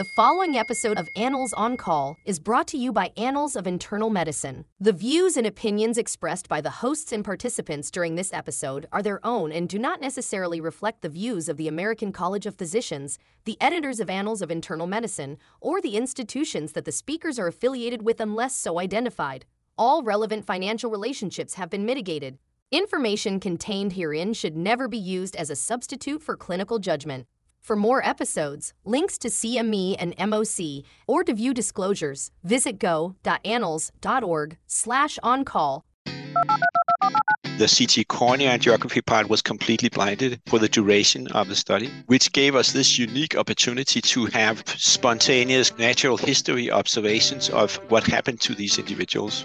The 0.00 0.04
following 0.16 0.56
episode 0.56 0.96
of 0.96 1.10
Annals 1.14 1.52
on 1.52 1.76
Call 1.76 2.16
is 2.24 2.38
brought 2.38 2.66
to 2.68 2.78
you 2.78 2.90
by 2.90 3.12
Annals 3.18 3.54
of 3.54 3.66
Internal 3.66 4.08
Medicine. 4.08 4.64
The 4.80 4.94
views 4.94 5.36
and 5.36 5.46
opinions 5.46 5.98
expressed 5.98 6.48
by 6.48 6.62
the 6.62 6.70
hosts 6.70 7.12
and 7.12 7.22
participants 7.22 7.90
during 7.90 8.14
this 8.14 8.32
episode 8.32 8.86
are 8.92 9.02
their 9.02 9.20
own 9.26 9.52
and 9.52 9.68
do 9.68 9.78
not 9.78 10.00
necessarily 10.00 10.58
reflect 10.58 11.02
the 11.02 11.10
views 11.10 11.50
of 11.50 11.58
the 11.58 11.68
American 11.68 12.12
College 12.12 12.46
of 12.46 12.54
Physicians, 12.54 13.18
the 13.44 13.58
editors 13.60 14.00
of 14.00 14.08
Annals 14.08 14.40
of 14.40 14.50
Internal 14.50 14.86
Medicine, 14.86 15.36
or 15.60 15.82
the 15.82 15.98
institutions 15.98 16.72
that 16.72 16.86
the 16.86 16.92
speakers 16.92 17.38
are 17.38 17.48
affiliated 17.48 18.00
with 18.00 18.22
unless 18.22 18.54
so 18.54 18.78
identified. 18.78 19.44
All 19.76 20.02
relevant 20.02 20.46
financial 20.46 20.90
relationships 20.90 21.56
have 21.56 21.68
been 21.68 21.84
mitigated. 21.84 22.38
Information 22.70 23.38
contained 23.38 23.92
herein 23.92 24.32
should 24.32 24.56
never 24.56 24.88
be 24.88 24.96
used 24.96 25.36
as 25.36 25.50
a 25.50 25.56
substitute 25.56 26.22
for 26.22 26.38
clinical 26.38 26.78
judgment. 26.78 27.26
For 27.60 27.76
more 27.76 28.04
episodes, 28.04 28.72
links 28.84 29.18
to 29.18 29.28
CME 29.28 29.96
and 29.98 30.16
MOC, 30.16 30.82
or 31.06 31.22
to 31.24 31.34
view 31.34 31.54
disclosures, 31.54 32.30
visit 32.42 32.78
go.annals.org 32.78 34.56
slash 34.66 35.18
on-call. 35.22 35.84
The 37.58 37.68
CT 37.68 38.08
coronary 38.08 38.58
angiography 38.58 39.04
part 39.04 39.28
was 39.28 39.42
completely 39.42 39.90
blinded 39.90 40.40
for 40.46 40.58
the 40.58 40.68
duration 40.68 41.28
of 41.32 41.48
the 41.48 41.54
study, 41.54 41.90
which 42.06 42.32
gave 42.32 42.54
us 42.56 42.72
this 42.72 42.98
unique 42.98 43.36
opportunity 43.36 44.00
to 44.00 44.24
have 44.26 44.64
spontaneous 44.66 45.76
natural 45.76 46.16
history 46.16 46.70
observations 46.70 47.50
of 47.50 47.76
what 47.90 48.06
happened 48.06 48.40
to 48.40 48.54
these 48.54 48.78
individuals. 48.78 49.44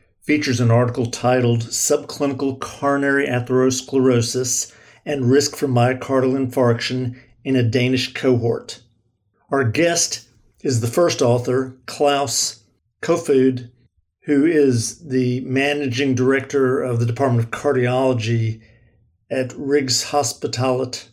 features 0.31 0.61
an 0.61 0.71
article 0.71 1.07
titled 1.07 1.59
Subclinical 1.59 2.57
Coronary 2.61 3.27
Atherosclerosis 3.27 4.73
and 5.05 5.29
Risk 5.29 5.57
for 5.57 5.67
Myocardial 5.67 6.37
Infarction 6.39 7.19
in 7.43 7.57
a 7.57 7.63
Danish 7.63 8.13
Cohort. 8.13 8.79
Our 9.49 9.65
guest 9.65 10.29
is 10.61 10.79
the 10.79 10.87
first 10.87 11.21
author, 11.21 11.75
Klaus 11.85 12.63
Kofoed, 13.01 13.71
who 14.21 14.45
is 14.45 15.05
the 15.05 15.41
managing 15.41 16.15
director 16.15 16.81
of 16.81 17.01
the 17.01 17.05
Department 17.05 17.43
of 17.43 17.51
Cardiology 17.51 18.61
at 19.29 19.49
Rigshospitalet 19.49 21.09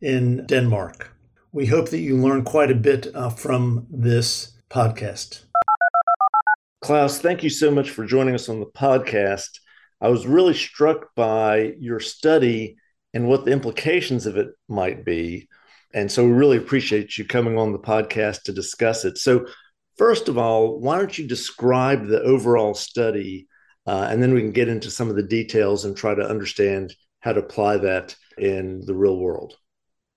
in 0.00 0.44
Denmark. 0.46 1.12
We 1.52 1.66
hope 1.66 1.90
that 1.90 2.00
you 2.00 2.16
learn 2.16 2.42
quite 2.42 2.72
a 2.72 2.74
bit 2.74 3.14
uh, 3.14 3.30
from 3.30 3.86
this 3.88 4.54
podcast. 4.68 5.45
Klaus, 6.80 7.18
thank 7.18 7.42
you 7.42 7.50
so 7.50 7.70
much 7.70 7.90
for 7.90 8.04
joining 8.04 8.34
us 8.34 8.48
on 8.48 8.60
the 8.60 8.66
podcast. 8.66 9.60
I 10.00 10.08
was 10.08 10.26
really 10.26 10.54
struck 10.54 11.14
by 11.14 11.74
your 11.78 12.00
study 12.00 12.76
and 13.14 13.28
what 13.28 13.44
the 13.44 13.52
implications 13.52 14.26
of 14.26 14.36
it 14.36 14.48
might 14.68 15.04
be. 15.04 15.48
And 15.94 16.12
so 16.12 16.24
we 16.24 16.32
really 16.32 16.58
appreciate 16.58 17.16
you 17.16 17.24
coming 17.24 17.58
on 17.58 17.72
the 17.72 17.78
podcast 17.78 18.42
to 18.42 18.52
discuss 18.52 19.06
it. 19.06 19.16
So, 19.16 19.46
first 19.96 20.28
of 20.28 20.36
all, 20.36 20.78
why 20.78 20.98
don't 20.98 21.16
you 21.16 21.26
describe 21.26 22.06
the 22.06 22.20
overall 22.20 22.74
study? 22.74 23.48
Uh, 23.86 24.08
and 24.10 24.22
then 24.22 24.34
we 24.34 24.42
can 24.42 24.52
get 24.52 24.68
into 24.68 24.90
some 24.90 25.08
of 25.08 25.16
the 25.16 25.22
details 25.22 25.84
and 25.84 25.96
try 25.96 26.14
to 26.14 26.28
understand 26.28 26.94
how 27.20 27.32
to 27.32 27.40
apply 27.40 27.78
that 27.78 28.14
in 28.36 28.84
the 28.84 28.94
real 28.94 29.16
world. 29.16 29.56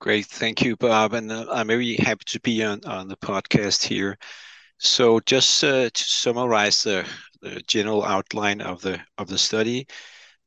Great. 0.02 0.25
Thank 0.25 0.62
you, 0.62 0.75
Bob. 0.75 1.14
And 1.14 1.31
uh, 1.31 1.46
I'm 1.50 1.68
very 1.68 1.96
happy 1.96 2.24
to 2.28 2.40
be 2.42 2.64
on, 2.64 2.81
on 2.86 3.08
the 3.08 3.18
podcast 3.18 3.84
here. 3.84 4.18
So 4.80 5.20
just 5.20 5.64
uh, 5.64 5.90
to 5.90 6.04
summarize 6.04 6.84
the, 6.84 7.06
general 7.68 8.04
outline 8.04 8.60
of 8.62 8.82
the 8.82 9.00
of 9.18 9.28
the 9.28 9.38
study, 9.38 9.88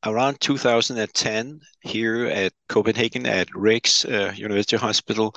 around 0.04 0.40
2010 0.40 1.60
here 1.80 2.26
at 2.26 2.52
Copenhagen 2.68 3.26
at 3.26 3.48
Rigs 3.54 4.04
uh, 4.04 4.32
University 4.36 4.76
Hospital, 4.76 5.34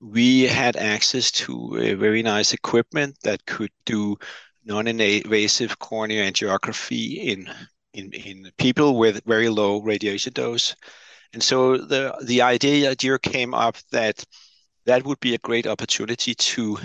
we 0.00 0.42
had 0.42 0.76
access 0.76 1.30
to 1.32 1.96
very 1.96 2.22
nice 2.22 2.52
equipment 2.52 3.16
that 3.22 3.46
could 3.46 3.70
do 3.86 4.16
non-invasive 4.64 5.78
coronary 5.78 6.30
angiography 6.30 7.16
in, 7.24 7.50
in 7.94 8.12
in 8.12 8.52
people 8.58 8.98
with 8.98 9.24
very 9.24 9.48
low 9.48 9.80
radiation 9.82 10.32
dose. 10.32 10.74
And 11.32 11.42
so 11.42 11.78
the 11.78 12.14
the 12.24 12.42
idea 12.42 12.94
here 13.00 13.18
came 13.18 13.54
up 13.54 13.76
that 13.92 14.24
that 14.86 15.04
would 15.04 15.20
be 15.20 15.34
a 15.34 15.38
great 15.38 15.66
opportunity 15.66 16.34
to 16.34 16.78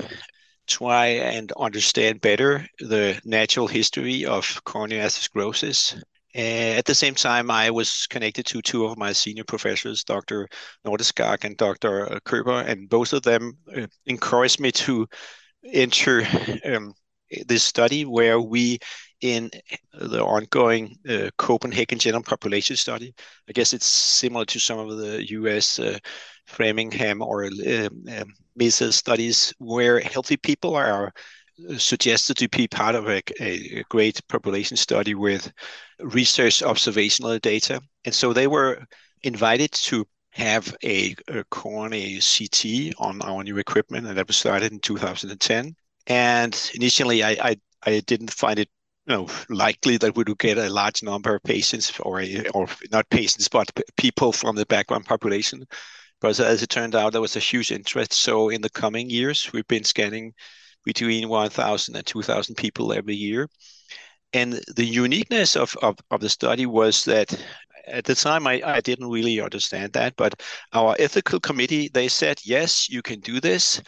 try 0.70 1.08
and 1.08 1.52
understand 1.54 2.22
better 2.22 2.66
the 2.80 3.20
natural 3.26 3.68
history 3.68 4.26
of 4.26 4.64
coronary 4.64 5.02
atherosclerosis. 5.02 6.02
at 6.36 6.86
the 6.86 6.96
same 6.96 7.16
time, 7.16 7.52
I 7.52 7.72
was 7.72 8.08
connected 8.08 8.46
to 8.48 8.62
two 8.62 8.86
of 8.86 8.98
my 8.98 9.12
senior 9.14 9.44
professors, 9.44 10.04
Dr. 10.04 10.48
Nordestgaard 10.86 11.44
and 11.44 11.58
Dr. 11.58 12.20
Koeber, 12.26 12.62
and 12.68 12.88
both 12.90 13.14
of 13.14 13.24
them 13.24 13.58
uh, 13.76 13.88
encouraged 14.06 14.60
me 14.60 14.72
to 14.74 15.08
enter 15.74 16.24
um, 16.66 16.94
this 17.48 17.64
study 17.64 18.06
where 18.06 18.40
we 18.40 18.80
in 19.22 19.50
the 19.94 20.24
ongoing 20.24 20.96
uh, 21.10 21.30
Copenhagen 21.38 22.00
General 22.00 22.24
Population 22.24 22.76
Study. 22.76 23.14
I 23.50 23.52
guess 23.52 23.74
it's 23.74 23.86
similar 23.86 24.46
to 24.46 24.60
some 24.60 24.80
of 24.80 24.98
the 24.98 25.30
US 25.32 25.80
uh, 25.80 25.98
Framingham 26.50 27.22
or 27.22 27.46
um, 27.46 28.06
um, 28.18 28.34
MESA 28.56 28.92
studies 28.92 29.54
where 29.60 30.00
healthy 30.00 30.38
people 30.38 30.76
are 30.76 31.14
suggested 31.78 32.38
to 32.38 32.50
be 32.50 32.68
part 32.68 32.96
of 32.96 33.08
a, 33.08 33.22
a, 33.42 33.84
great 33.90 34.26
population 34.28 34.78
study 34.78 35.14
with 35.14 35.52
research 36.00 36.64
observational 36.64 37.38
data. 37.40 37.82
And 38.06 38.16
so 38.16 38.34
they 38.34 38.48
were 38.48 38.86
invited 39.24 39.72
to 39.74 40.06
have 40.32 40.76
a, 40.84 41.16
a 41.28 41.44
coronary 41.46 42.20
CT 42.22 42.94
on 42.98 43.22
our 43.22 43.44
new 43.44 43.58
equipment, 43.58 44.08
and 44.08 44.18
that 44.18 44.28
was 44.28 44.38
started 44.38 44.72
in 44.72 44.80
2010. 44.80 45.76
And 46.08 46.72
initially, 46.76 47.24
I, 47.24 47.32
I, 47.32 47.56
I 47.84 48.00
didn't 48.02 48.32
find 48.32 48.60
it 48.60 48.70
you 49.08 49.16
know, 49.16 49.28
likely 49.50 49.98
that 49.98 50.16
we 50.16 50.24
would 50.28 50.38
get 50.38 50.58
a 50.58 50.70
large 50.70 51.02
number 51.02 51.36
of 51.36 51.44
patients, 51.44 52.00
or 52.02 52.22
a, 52.22 52.48
or 52.54 52.68
not 52.92 53.10
patients, 53.10 53.48
but 53.48 53.72
people 53.98 54.32
from 54.32 54.56
the 54.56 54.66
background 54.68 55.06
population. 55.06 55.66
But 56.22 56.40
as 56.40 56.62
it 56.62 56.70
turned 56.70 56.96
out, 56.96 57.14
there 57.14 57.22
was 57.22 57.36
a 57.36 57.40
huge 57.40 57.72
interest. 57.72 58.14
So 58.14 58.50
in 58.50 58.62
the 58.62 58.70
coming 58.70 59.10
years, 59.10 59.52
we've 59.54 59.68
been 59.68 59.84
scanning 59.84 60.34
between 60.84 61.30
1,000 61.30 61.96
and 61.96 62.06
2,000 62.06 62.56
people 62.56 62.94
every 62.94 63.16
year. 63.16 63.50
And 64.34 64.62
the 64.76 64.86
uniqueness 64.86 65.56
of, 65.56 65.76
of, 65.82 65.98
of 66.12 66.22
the 66.22 66.30
study 66.30 66.66
was 66.66 67.06
that 67.06 67.34
at 67.88 68.06
the 68.06 68.16
time 68.16 68.46
I, 68.46 68.62
I 68.64 68.82
didn't 68.82 69.10
really 69.10 69.42
understand 69.42 69.94
that, 69.94 70.16
but 70.16 70.42
our 70.74 70.96
ethical 71.00 71.40
committee, 71.40 71.90
they 71.92 72.08
said, 72.08 72.40
yes, 72.44 72.90
you 72.90 73.02
can 73.02 73.20
do 73.22 73.40
this, 73.40 73.82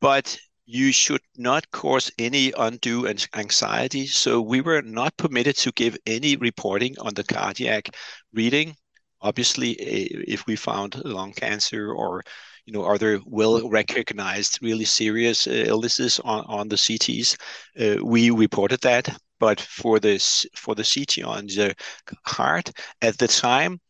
but 0.00 0.36
you 0.64 0.90
should 0.90 1.20
not 1.36 1.70
cause 1.70 2.10
any 2.18 2.52
undue 2.58 3.06
anxiety. 3.34 4.06
So 4.06 4.40
we 4.40 4.60
were 4.60 4.82
not 4.82 5.16
permitted 5.16 5.56
to 5.58 5.72
give 5.72 5.96
any 6.06 6.34
reporting 6.36 6.96
on 6.98 7.14
the 7.14 7.22
cardiac 7.22 7.94
reading 8.32 8.74
Obviously, 9.26 9.72
if 10.36 10.46
we 10.46 10.56
found 10.56 11.02
lung 11.04 11.32
cancer 11.32 11.92
or 11.92 12.22
you 12.66 12.72
know 12.72 12.84
other 12.84 13.20
well 13.26 13.68
recognized 13.68 14.58
really 14.62 14.84
serious 14.84 15.46
uh, 15.46 15.64
illnesses 15.72 16.20
on, 16.20 16.44
on 16.46 16.68
the 16.68 16.76
CTs, 16.76 17.36
uh, 17.80 18.04
we 18.04 18.30
reported 18.30 18.80
that. 18.82 19.06
But 19.40 19.60
for 19.60 20.00
this 20.00 20.46
for 20.54 20.74
the 20.74 20.84
CT 20.92 21.24
on 21.24 21.46
the 21.46 21.74
heart 22.24 22.70
at 23.02 23.18
the 23.18 23.28
time, 23.28 23.80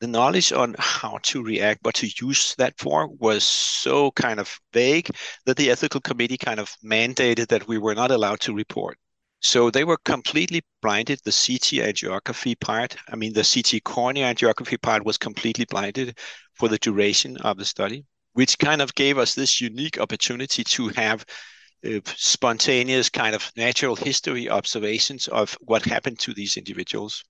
the 0.00 0.06
knowledge 0.06 0.52
on 0.52 0.74
how 0.78 1.18
to 1.24 1.42
react, 1.42 1.80
what 1.84 1.94
to 1.96 2.08
use 2.26 2.54
that 2.56 2.74
for, 2.78 3.08
was 3.18 3.44
so 3.44 4.10
kind 4.12 4.40
of 4.40 4.58
vague 4.72 5.10
that 5.44 5.56
the 5.56 5.70
ethical 5.70 6.00
committee 6.00 6.38
kind 6.38 6.58
of 6.58 6.74
mandated 6.84 7.48
that 7.48 7.68
we 7.68 7.78
were 7.78 7.94
not 7.94 8.10
allowed 8.10 8.40
to 8.40 8.54
report. 8.54 8.98
So 9.40 9.70
they 9.70 9.84
were 9.84 9.96
completely 9.96 10.62
blinded. 10.82 11.20
The 11.24 11.32
CT 11.32 11.82
angiography 11.82 12.58
part, 12.60 12.96
I 13.08 13.16
mean, 13.16 13.32
the 13.32 13.44
CT 13.44 13.82
coronary 13.82 14.34
angiography 14.34 14.80
part 14.80 15.04
was 15.04 15.16
completely 15.16 15.64
blinded 15.64 16.18
for 16.54 16.68
the 16.68 16.78
duration 16.78 17.38
of 17.38 17.56
the 17.56 17.64
study, 17.64 18.04
which 18.34 18.58
kind 18.58 18.82
of 18.82 18.94
gave 18.94 19.16
us 19.16 19.34
this 19.34 19.60
unique 19.60 19.98
opportunity 19.98 20.62
to 20.64 20.88
have 20.88 21.24
uh, 21.86 22.00
spontaneous 22.04 23.08
kind 23.08 23.34
of 23.34 23.50
natural 23.56 23.96
history 23.96 24.50
observations 24.50 25.26
of 25.28 25.56
what 25.62 25.84
happened 25.84 26.18
to 26.18 26.34
these 26.34 26.58
individuals. 26.58 27.24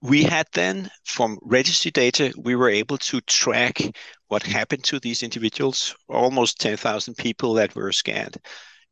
We 0.00 0.22
had 0.22 0.46
then, 0.52 0.88
from 1.04 1.40
registry 1.42 1.90
data, 1.90 2.32
we 2.38 2.54
were 2.54 2.70
able 2.70 2.98
to 2.98 3.20
track 3.22 3.82
what 4.28 4.44
happened 4.44 4.84
to 4.84 5.00
these 5.00 5.24
individuals, 5.24 5.96
almost 6.08 6.60
10,000 6.60 7.16
people 7.16 7.54
that 7.54 7.74
were 7.74 7.90
scanned 7.90 8.38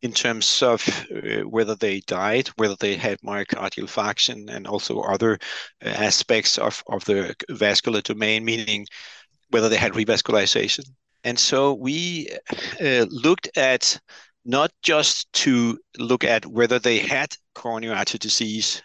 in 0.03 0.13
terms 0.13 0.63
of 0.63 0.87
uh, 1.11 1.41
whether 1.49 1.75
they 1.75 2.01
died, 2.01 2.49
whether 2.57 2.77
they 2.77 2.97
had 2.97 3.19
myocardial 3.21 3.85
infarction, 3.85 4.49
and 4.49 4.67
also 4.67 5.01
other 5.01 5.39
uh, 5.85 5.89
aspects 5.89 6.59
of, 6.59 6.83
of 6.89 7.05
the 7.07 7.35
vascular 7.51 8.01
domain, 8.03 8.45
meaning 8.45 8.87
whether 9.51 9.69
they 9.69 9.77
had 9.77 9.93
revascularization. 9.93 10.85
And 11.25 11.39
so 11.39 11.75
we 11.75 12.29
uh, 12.81 13.07
looked 13.09 13.49
at 13.57 13.99
not 14.45 14.71
just 14.83 15.33
to 15.33 15.79
look 15.99 16.25
at 16.25 16.47
whether 16.47 16.79
they 16.79 16.99
had 16.99 17.35
coronary 17.55 17.95
artery 17.95 18.19
disease 18.19 18.83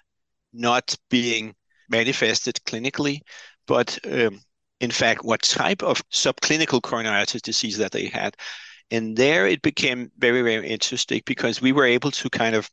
not 0.54 0.96
being 1.10 1.54
manifested 1.90 2.60
clinically, 2.66 3.19
but 3.68 4.00
um, 4.12 4.42
in 4.80 4.92
fact, 4.92 5.24
what 5.24 5.44
type 5.44 5.84
of 5.84 6.02
subclinical 6.10 6.81
coronary 6.81 7.19
artery 7.19 7.42
disease 7.44 7.78
that 7.78 7.92
they 7.92 8.08
had. 8.08 8.36
And 8.92 9.16
there 9.16 9.48
it 9.48 9.62
became 9.62 10.12
very, 10.18 10.42
very 10.42 10.68
interesting 10.68 11.22
because 11.26 11.62
we 11.62 11.72
were 11.72 11.86
able 11.86 12.12
to 12.12 12.30
kind 12.30 12.56
of 12.56 12.70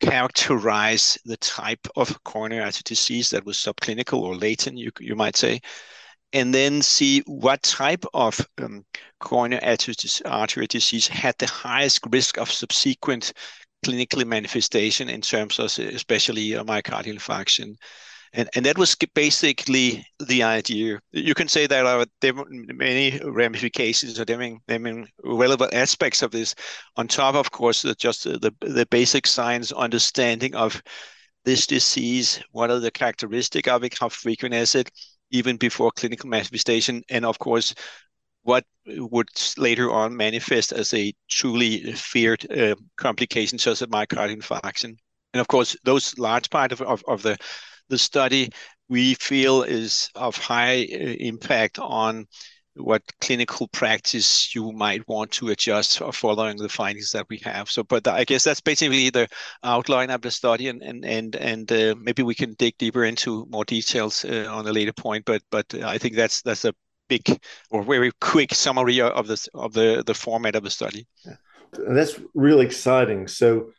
characterize 0.00 1.16
the 1.24 1.36
type 1.36 1.86
of 1.94 2.22
coronary 2.24 2.64
artery 2.64 2.82
disease 2.84 3.30
that 3.30 3.46
was 3.46 3.56
subclinical 3.56 4.20
or 4.20 4.34
latent, 4.34 4.76
you, 4.76 4.90
you 4.98 5.14
might 5.14 5.36
say, 5.36 5.60
and 6.32 6.52
then 6.52 6.82
see 6.82 7.20
what 7.26 7.62
type 7.62 8.04
of 8.12 8.44
um, 8.60 8.84
coronary 9.20 9.62
artery 10.24 10.66
disease 10.66 11.06
had 11.06 11.36
the 11.38 11.46
highest 11.46 12.00
risk 12.10 12.38
of 12.38 12.50
subsequent 12.50 13.32
clinical 13.84 14.24
manifestation 14.24 15.08
in 15.08 15.20
terms 15.20 15.58
of 15.58 15.66
especially 15.78 16.50
myocardial 16.50 17.14
infarction 17.14 17.76
and 18.34 18.48
and 18.54 18.64
that 18.64 18.78
was 18.78 18.96
basically 19.14 20.04
the 20.26 20.42
idea. 20.42 21.00
You 21.12 21.34
can 21.34 21.48
say 21.48 21.66
that 21.66 22.08
there 22.20 22.38
are 22.38 22.44
many 22.48 23.20
ramifications 23.22 24.18
or 24.18 24.24
many, 24.28 24.58
many 24.68 25.06
relevant 25.22 25.74
aspects 25.74 26.22
of 26.22 26.30
this. 26.30 26.54
On 26.96 27.06
top, 27.06 27.34
of 27.34 27.50
course, 27.50 27.82
just 27.98 28.24
the 28.24 28.54
the 28.60 28.86
basic 28.86 29.26
science 29.26 29.72
understanding 29.72 30.54
of 30.54 30.82
this 31.44 31.66
disease. 31.66 32.40
What 32.52 32.70
are 32.70 32.80
the 32.80 32.90
characteristics 32.90 33.68
of 33.68 33.84
it? 33.84 33.98
How 33.98 34.08
frequent 34.08 34.54
is 34.54 34.74
it? 34.74 34.90
Even 35.30 35.56
before 35.56 35.90
clinical 35.90 36.28
manifestation, 36.28 37.02
and 37.08 37.24
of 37.24 37.38
course, 37.38 37.74
what 38.42 38.64
would 38.86 39.28
later 39.56 39.90
on 39.90 40.16
manifest 40.16 40.72
as 40.72 40.92
a 40.94 41.12
truly 41.28 41.92
feared 41.92 42.50
uh, 42.50 42.74
complication, 42.96 43.58
such 43.58 43.82
as 43.82 43.88
myocardial 43.88 44.36
infarction. 44.36 44.96
And 45.32 45.40
of 45.40 45.48
course, 45.48 45.76
those 45.84 46.16
large 46.18 46.50
part 46.50 46.72
of, 46.72 46.82
of, 46.82 47.02
of 47.08 47.22
the 47.22 47.38
the 47.92 47.98
study 47.98 48.50
we 48.88 49.14
feel 49.14 49.62
is 49.62 50.08
of 50.14 50.36
high 50.36 50.88
uh, 50.92 51.14
impact 51.20 51.78
on 51.78 52.26
what 52.74 53.02
clinical 53.20 53.68
practice 53.68 54.54
you 54.54 54.72
might 54.72 55.06
want 55.06 55.30
to 55.30 55.50
adjust 55.50 55.98
following 56.12 56.56
the 56.56 56.70
findings 56.70 57.10
that 57.10 57.26
we 57.28 57.38
have. 57.44 57.70
So, 57.70 57.82
but 57.82 58.08
I 58.08 58.24
guess 58.24 58.44
that's 58.44 58.62
basically 58.62 59.10
the 59.10 59.28
outline 59.62 60.08
of 60.08 60.22
the 60.22 60.30
study, 60.30 60.68
and 60.68 60.82
and 61.04 61.36
and 61.36 61.70
uh, 61.70 61.94
maybe 62.00 62.22
we 62.22 62.34
can 62.34 62.54
dig 62.54 62.78
deeper 62.78 63.04
into 63.04 63.46
more 63.50 63.66
details 63.66 64.24
uh, 64.24 64.46
on 64.50 64.66
a 64.66 64.72
later 64.72 64.94
point. 64.94 65.26
But 65.26 65.42
but 65.50 65.74
I 65.74 65.98
think 65.98 66.16
that's 66.16 66.40
that's 66.40 66.64
a 66.64 66.72
big 67.08 67.24
or 67.70 67.82
very 67.82 68.10
quick 68.22 68.54
summary 68.54 69.02
of 69.02 69.26
the 69.26 69.46
of 69.52 69.74
the 69.74 70.02
the 70.06 70.14
format 70.14 70.56
of 70.56 70.62
the 70.62 70.70
study. 70.70 71.06
Yeah. 71.26 71.36
That's 71.88 72.18
really 72.34 72.64
exciting. 72.64 73.28
So 73.28 73.72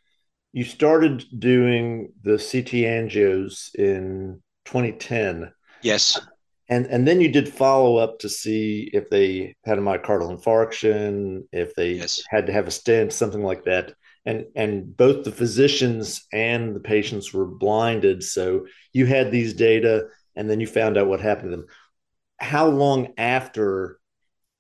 you 0.53 0.63
started 0.63 1.25
doing 1.37 2.13
the 2.21 2.37
CT 2.37 2.85
angios 2.85 3.73
in 3.75 4.41
2010. 4.65 5.51
Yes. 5.81 6.19
And 6.69 6.85
and 6.85 7.05
then 7.07 7.19
you 7.19 7.29
did 7.29 7.51
follow 7.51 7.97
up 7.97 8.19
to 8.19 8.29
see 8.29 8.89
if 8.93 9.09
they 9.09 9.55
had 9.65 9.79
a 9.79 9.81
myocardial 9.81 10.39
infarction, 10.39 11.41
if 11.51 11.75
they 11.75 11.93
yes. 11.93 12.23
had 12.29 12.45
to 12.45 12.53
have 12.53 12.67
a 12.67 12.71
stent, 12.71 13.11
something 13.11 13.43
like 13.43 13.65
that. 13.65 13.93
And 14.25 14.45
and 14.55 14.95
both 14.95 15.25
the 15.25 15.31
physicians 15.31 16.25
and 16.31 16.75
the 16.75 16.79
patients 16.79 17.33
were 17.33 17.45
blinded. 17.45 18.23
So 18.23 18.67
you 18.93 19.07
had 19.07 19.31
these 19.31 19.53
data 19.53 20.05
and 20.35 20.49
then 20.49 20.59
you 20.59 20.67
found 20.67 20.97
out 20.97 21.07
what 21.07 21.19
happened 21.19 21.51
to 21.51 21.57
them. 21.57 21.65
How 22.39 22.67
long 22.67 23.13
after 23.17 23.99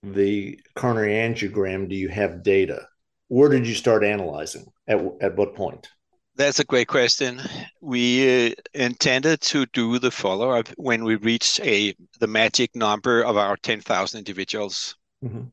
the 0.01 0.59
coronary 0.75 1.13
angiogram 1.13 1.87
do 1.87 1.95
you 1.95 2.09
have 2.09 2.43
data? 2.43 2.87
Where 3.33 3.49
did 3.49 3.67
you 3.67 3.73
start 3.73 4.03
analyzing? 4.03 4.71
At, 4.87 4.99
at 5.19 5.35
what 5.35 5.55
point? 5.55 5.89
That's 6.35 6.59
a 6.59 6.63
great 6.63 6.87
question. 6.87 7.41
We 7.81 8.51
uh, 8.51 8.53
intended 8.75 9.41
to 9.41 9.65
do 9.73 9.97
the 9.97 10.11
follow 10.11 10.51
up 10.51 10.67
when 10.77 11.03
we 11.03 11.15
reached 11.15 11.59
a 11.61 11.95
the 12.19 12.27
magic 12.27 12.75
number 12.75 13.23
of 13.23 13.35
our 13.35 13.57
10,000 13.57 14.19
individuals. 14.19 14.95
Mm-hmm. 15.25 15.45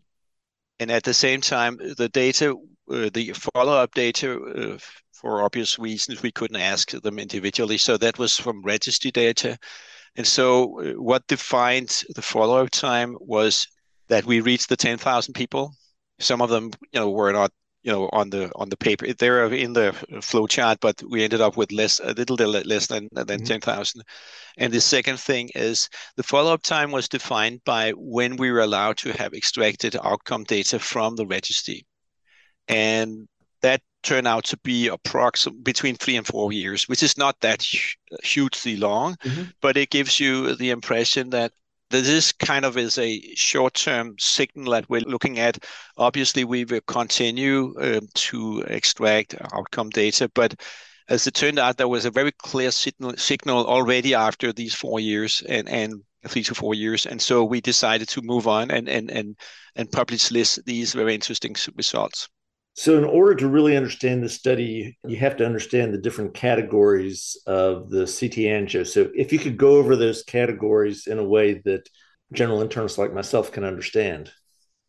And 0.78 0.90
at 0.90 1.04
the 1.04 1.14
same 1.14 1.40
time, 1.40 1.78
the 1.96 2.10
data, 2.10 2.54
uh, 2.90 3.08
the 3.14 3.32
follow 3.54 3.72
up 3.72 3.94
data, 3.94 4.38
uh, 4.38 4.78
for 5.12 5.42
obvious 5.42 5.78
reasons, 5.78 6.22
we 6.22 6.32
couldn't 6.32 6.60
ask 6.60 6.90
them 6.90 7.18
individually. 7.18 7.78
So 7.78 7.96
that 7.96 8.18
was 8.18 8.36
from 8.36 8.62
registry 8.62 9.10
data. 9.10 9.56
And 10.16 10.26
so, 10.26 10.80
uh, 10.80 11.00
what 11.00 11.26
defined 11.28 12.02
the 12.14 12.22
follow 12.22 12.62
up 12.62 12.70
time 12.70 13.16
was 13.20 13.66
that 14.08 14.26
we 14.26 14.42
reached 14.42 14.68
the 14.68 14.76
10,000 14.76 15.32
people. 15.32 15.72
Some 16.18 16.42
of 16.42 16.50
them, 16.50 16.72
you 16.92 17.00
know, 17.00 17.10
were 17.10 17.32
not 17.32 17.52
you 17.82 17.90
know 17.90 18.08
on 18.12 18.30
the 18.30 18.50
on 18.56 18.68
the 18.68 18.76
paper 18.76 19.06
they're 19.14 19.46
in 19.52 19.72
the 19.72 19.92
flow 20.20 20.46
chart 20.46 20.78
but 20.80 21.02
we 21.08 21.24
ended 21.24 21.40
up 21.40 21.56
with 21.56 21.72
less 21.72 22.00
a 22.00 22.12
little 22.12 22.36
less 22.36 22.86
than 22.86 23.08
than 23.12 23.26
mm-hmm. 23.26 23.44
10,000 23.44 24.02
and 24.58 24.72
the 24.72 24.80
second 24.80 25.18
thing 25.18 25.48
is 25.54 25.88
the 26.16 26.22
follow-up 26.22 26.62
time 26.62 26.90
was 26.90 27.08
defined 27.08 27.60
by 27.64 27.92
when 27.96 28.36
we 28.36 28.50
were 28.50 28.60
allowed 28.60 28.96
to 28.98 29.12
have 29.12 29.32
extracted 29.32 29.96
outcome 30.02 30.44
data 30.44 30.78
from 30.78 31.16
the 31.16 31.26
registry 31.26 31.86
and 32.68 33.28
that 33.62 33.80
turned 34.02 34.26
out 34.26 34.44
to 34.44 34.56
be 34.58 34.88
approximately 34.88 35.62
between 35.62 35.94
three 35.94 36.16
and 36.16 36.26
four 36.26 36.52
years, 36.52 36.88
which 36.88 37.02
is 37.02 37.18
not 37.18 37.38
that 37.40 37.62
hugely 38.22 38.76
long, 38.76 39.16
mm-hmm. 39.16 39.42
but 39.60 39.76
it 39.76 39.90
gives 39.90 40.18
you 40.18 40.54
the 40.56 40.70
impression 40.70 41.30
that 41.30 41.52
this 41.90 42.32
kind 42.32 42.64
of 42.64 42.76
is 42.76 42.98
a 42.98 43.20
short-term 43.34 44.14
signal 44.18 44.72
that 44.72 44.88
we're 44.88 45.00
looking 45.00 45.38
at. 45.38 45.58
Obviously, 45.96 46.44
we 46.44 46.64
will 46.64 46.80
continue 46.82 47.74
um, 47.80 48.08
to 48.14 48.62
extract 48.68 49.34
outcome 49.52 49.90
data, 49.90 50.30
but 50.34 50.54
as 51.08 51.26
it 51.26 51.34
turned 51.34 51.58
out, 51.58 51.76
there 51.76 51.88
was 51.88 52.04
a 52.04 52.10
very 52.10 52.30
clear 52.30 52.70
signal, 52.70 53.66
already 53.66 54.14
after 54.14 54.52
these 54.52 54.74
four 54.74 55.00
years 55.00 55.42
and, 55.48 55.68
and 55.68 55.94
three 56.28 56.44
to 56.44 56.54
four 56.54 56.74
years. 56.74 57.04
And 57.04 57.20
so 57.20 57.44
we 57.44 57.60
decided 57.60 58.08
to 58.10 58.22
move 58.22 58.46
on 58.46 58.70
and, 58.70 58.88
and, 58.88 59.10
and, 59.10 59.36
and 59.74 59.90
publish 59.90 60.28
these 60.28 60.92
very 60.92 61.14
interesting 61.14 61.56
results. 61.74 62.28
So, 62.80 62.96
in 62.96 63.04
order 63.04 63.34
to 63.34 63.46
really 63.46 63.76
understand 63.76 64.22
the 64.22 64.28
study, 64.30 64.96
you 65.06 65.18
have 65.18 65.36
to 65.36 65.44
understand 65.44 65.92
the 65.92 65.98
different 65.98 66.32
categories 66.32 67.36
of 67.46 67.90
the 67.90 68.06
CT 68.06 68.46
angio. 68.48 68.86
So, 68.86 69.10
if 69.14 69.34
you 69.34 69.38
could 69.38 69.58
go 69.58 69.72
over 69.72 69.96
those 69.96 70.22
categories 70.22 71.06
in 71.06 71.18
a 71.18 71.28
way 71.28 71.60
that 71.66 71.90
general 72.32 72.66
internists 72.66 72.96
like 72.96 73.12
myself 73.12 73.52
can 73.52 73.64
understand. 73.64 74.32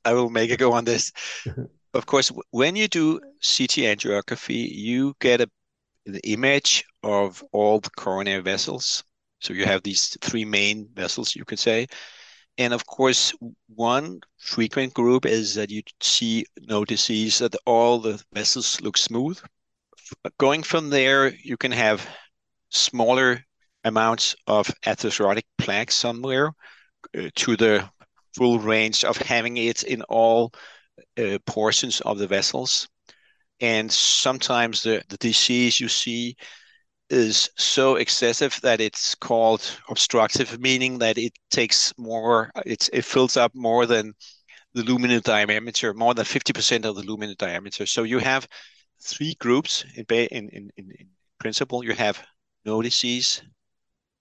I 0.06 0.14
will 0.14 0.30
make 0.30 0.52
a 0.52 0.56
go 0.56 0.72
on 0.72 0.86
this. 0.86 1.12
of 1.94 2.06
course, 2.06 2.32
when 2.52 2.78
you 2.78 2.88
do 2.88 3.20
CT 3.42 3.84
angiography, 3.84 4.72
you 4.72 5.14
get 5.20 5.42
a, 5.42 5.50
an 6.06 6.16
image 6.24 6.86
of 7.04 7.44
all 7.52 7.82
the 7.82 7.90
coronary 7.90 8.42
vessels. 8.42 9.04
So, 9.42 9.52
you 9.52 9.66
have 9.66 9.84
these 9.84 10.18
three 10.22 10.46
main 10.46 10.88
vessels, 10.94 11.36
you 11.36 11.44
could 11.44 11.60
say. 11.60 11.88
And 12.58 12.74
of 12.74 12.86
course, 12.86 13.34
one 13.68 14.22
frequent 14.38 14.94
group 14.94 15.26
is 15.26 15.56
that 15.56 15.70
you 15.70 15.82
see 16.02 16.46
no 16.58 16.86
disease, 16.86 17.40
that 17.40 17.56
all 17.66 18.00
the 18.00 18.22
vessels 18.34 18.82
look 18.82 18.98
smooth. 18.98 19.40
Going 20.38 20.64
from 20.64 20.90
there, 20.90 21.34
you 21.34 21.58
can 21.58 21.72
have 21.72 22.08
smaller 22.70 23.44
amounts 23.84 24.36
of 24.48 24.68
atherosclerotic 24.86 25.44
plaque 25.58 25.92
somewhere 25.92 26.52
uh, 27.18 27.30
to 27.36 27.56
the 27.56 27.90
full 28.36 28.60
range 28.60 29.04
of 29.04 29.18
having 29.18 29.58
it 29.58 29.84
in 29.84 30.02
all 30.04 30.54
uh, 31.18 31.38
portions 31.46 32.02
of 32.02 32.18
the 32.18 32.28
vessels. 32.28 32.88
And 33.60 33.92
sometimes 33.92 34.84
the, 34.84 35.04
the 35.10 35.18
disease 35.18 35.80
you 35.80 35.88
see 35.88 36.36
is 37.12 37.50
so 37.58 37.96
excessive 37.96 38.60
that 38.62 38.80
it's 38.80 39.16
called 39.16 39.78
obstructive, 39.90 40.60
meaning 40.60 40.98
that 41.00 41.18
it 41.18 41.34
takes 41.50 41.94
more, 41.98 42.52
it 42.66 43.06
fills 43.06 43.38
up 43.38 43.52
more 43.54 43.86
than 43.86 44.14
the 44.74 44.84
luminal 44.84 45.22
diameter, 45.22 45.94
more 45.94 46.14
than 46.14 46.26
50% 46.26 46.86
of 46.86 46.96
the 46.96 47.02
luminal 47.04 47.38
diameter. 47.38 47.86
So 47.86 48.04
you 48.04 48.20
have 48.20 48.48
three 49.04 49.36
groups 49.36 49.84
in, 49.96 50.06
in, 50.08 50.50
in, 50.50 50.72
in 50.78 51.08
principle. 51.40 51.84
You 51.84 51.94
have 51.94 52.24
no 52.66 52.82
disease, 52.82 53.42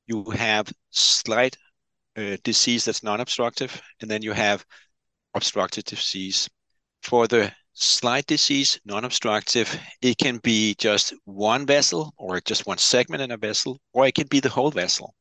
you 0.07 0.25
have 0.31 0.73
slight 0.91 1.57
uh, 2.17 2.37
disease 2.43 2.85
that's 2.85 3.03
non-obstructive, 3.03 3.81
and 4.01 4.11
then 4.11 4.23
you 4.23 4.33
have 4.33 4.65
obstructive 5.35 5.85
disease. 5.85 6.49
For 7.03 7.27
the 7.27 7.53
slight 7.81 8.27
disease, 8.27 8.79
non-obstructive. 8.85 9.75
It 10.03 10.19
can 10.19 10.39
be 10.39 10.75
just 10.75 11.15
one 11.25 11.67
vessel 11.67 12.13
or 12.19 12.41
just 12.41 12.67
one 12.67 12.79
segment 12.79 13.23
in 13.23 13.31
a 13.31 13.39
vessel, 13.39 13.79
or 13.93 14.07
it 14.07 14.15
can 14.15 14.27
be 14.29 14.41
the 14.41 14.51
whole 14.51 14.71
vessel. 14.71 15.15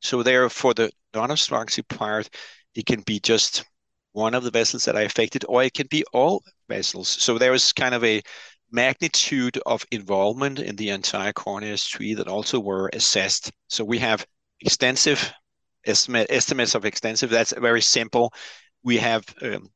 So 0.00 0.22
there, 0.22 0.48
for 0.48 0.72
the 0.72 0.90
non-obstructive 1.14 1.88
part, 1.88 2.28
it 2.74 2.86
can 2.86 3.00
be 3.00 3.18
just 3.18 3.64
one 4.12 4.34
of 4.34 4.44
the 4.44 4.50
vessels 4.50 4.84
that 4.84 4.94
are 4.94 5.02
affected, 5.02 5.44
or 5.48 5.64
it 5.64 5.74
can 5.74 5.88
be 5.90 6.04
all 6.12 6.42
vessels. 6.68 7.08
So 7.08 7.38
there 7.38 7.54
is 7.54 7.72
kind 7.72 7.94
of 7.94 8.04
a 8.04 8.22
magnitude 8.70 9.58
of 9.66 9.84
involvement 9.90 10.60
in 10.60 10.76
the 10.76 10.90
entire 10.90 11.32
corneas 11.32 11.86
tree 11.86 12.14
that 12.14 12.28
also 12.28 12.60
were 12.60 12.88
assessed. 12.92 13.50
So 13.68 13.84
we 13.84 13.98
have 13.98 14.24
extensive 14.60 15.32
estimate, 15.84 16.28
estimates 16.30 16.74
of 16.74 16.84
extensive. 16.84 17.30
That's 17.30 17.52
very 17.52 17.82
simple. 17.82 18.32
We 18.84 18.98
have 18.98 19.24
um, 19.42 19.68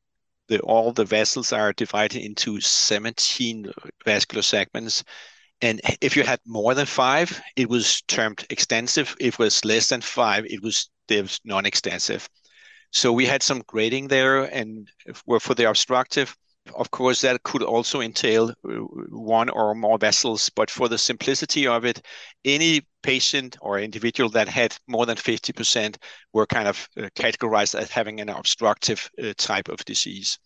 the, 0.51 0.59
all 0.59 0.91
the 0.91 1.05
vessels 1.05 1.53
are 1.53 1.71
divided 1.71 2.21
into 2.21 2.59
17 2.59 3.71
vascular 4.03 4.41
segments. 4.41 5.01
And 5.61 5.79
if 6.01 6.17
you 6.17 6.23
had 6.23 6.41
more 6.45 6.73
than 6.73 6.85
five, 6.85 7.41
it 7.55 7.69
was 7.69 8.01
termed 8.01 8.45
extensive. 8.49 9.15
If 9.17 9.35
it 9.35 9.39
was 9.39 9.63
less 9.63 9.87
than 9.87 10.01
five, 10.01 10.45
it 10.45 10.61
was, 10.61 10.89
non-extensive. 11.43 12.29
So 12.91 13.11
we 13.11 13.25
had 13.25 13.43
some 13.43 13.63
grading 13.67 14.07
there, 14.07 14.43
and 14.43 14.89
were 15.25 15.41
for 15.41 15.55
the 15.55 15.69
obstructive, 15.69 16.37
of 16.75 16.91
course, 16.91 17.21
that 17.21 17.43
could 17.43 17.63
also 17.63 18.01
entail 18.01 18.49
uh, 18.49 18.71
one 19.09 19.49
or 19.49 19.75
more 19.75 19.97
vessels, 19.97 20.49
but 20.55 20.69
for 20.69 20.87
the 20.87 20.97
simplicity 20.97 21.67
of 21.67 21.85
it, 21.85 22.01
any 22.45 22.81
patient 23.03 23.57
or 23.61 23.79
individual 23.79 24.29
that 24.31 24.47
had 24.47 24.77
more 24.87 25.05
than 25.05 25.17
50% 25.17 25.97
were 26.33 26.45
kind 26.45 26.67
of 26.67 26.87
uh, 26.97 27.09
categorized 27.15 27.79
as 27.79 27.89
having 27.91 28.21
an 28.21 28.29
obstructive 28.29 29.09
uh, 29.21 29.33
type 29.37 29.69
of 29.69 29.83
disease. 29.85 30.37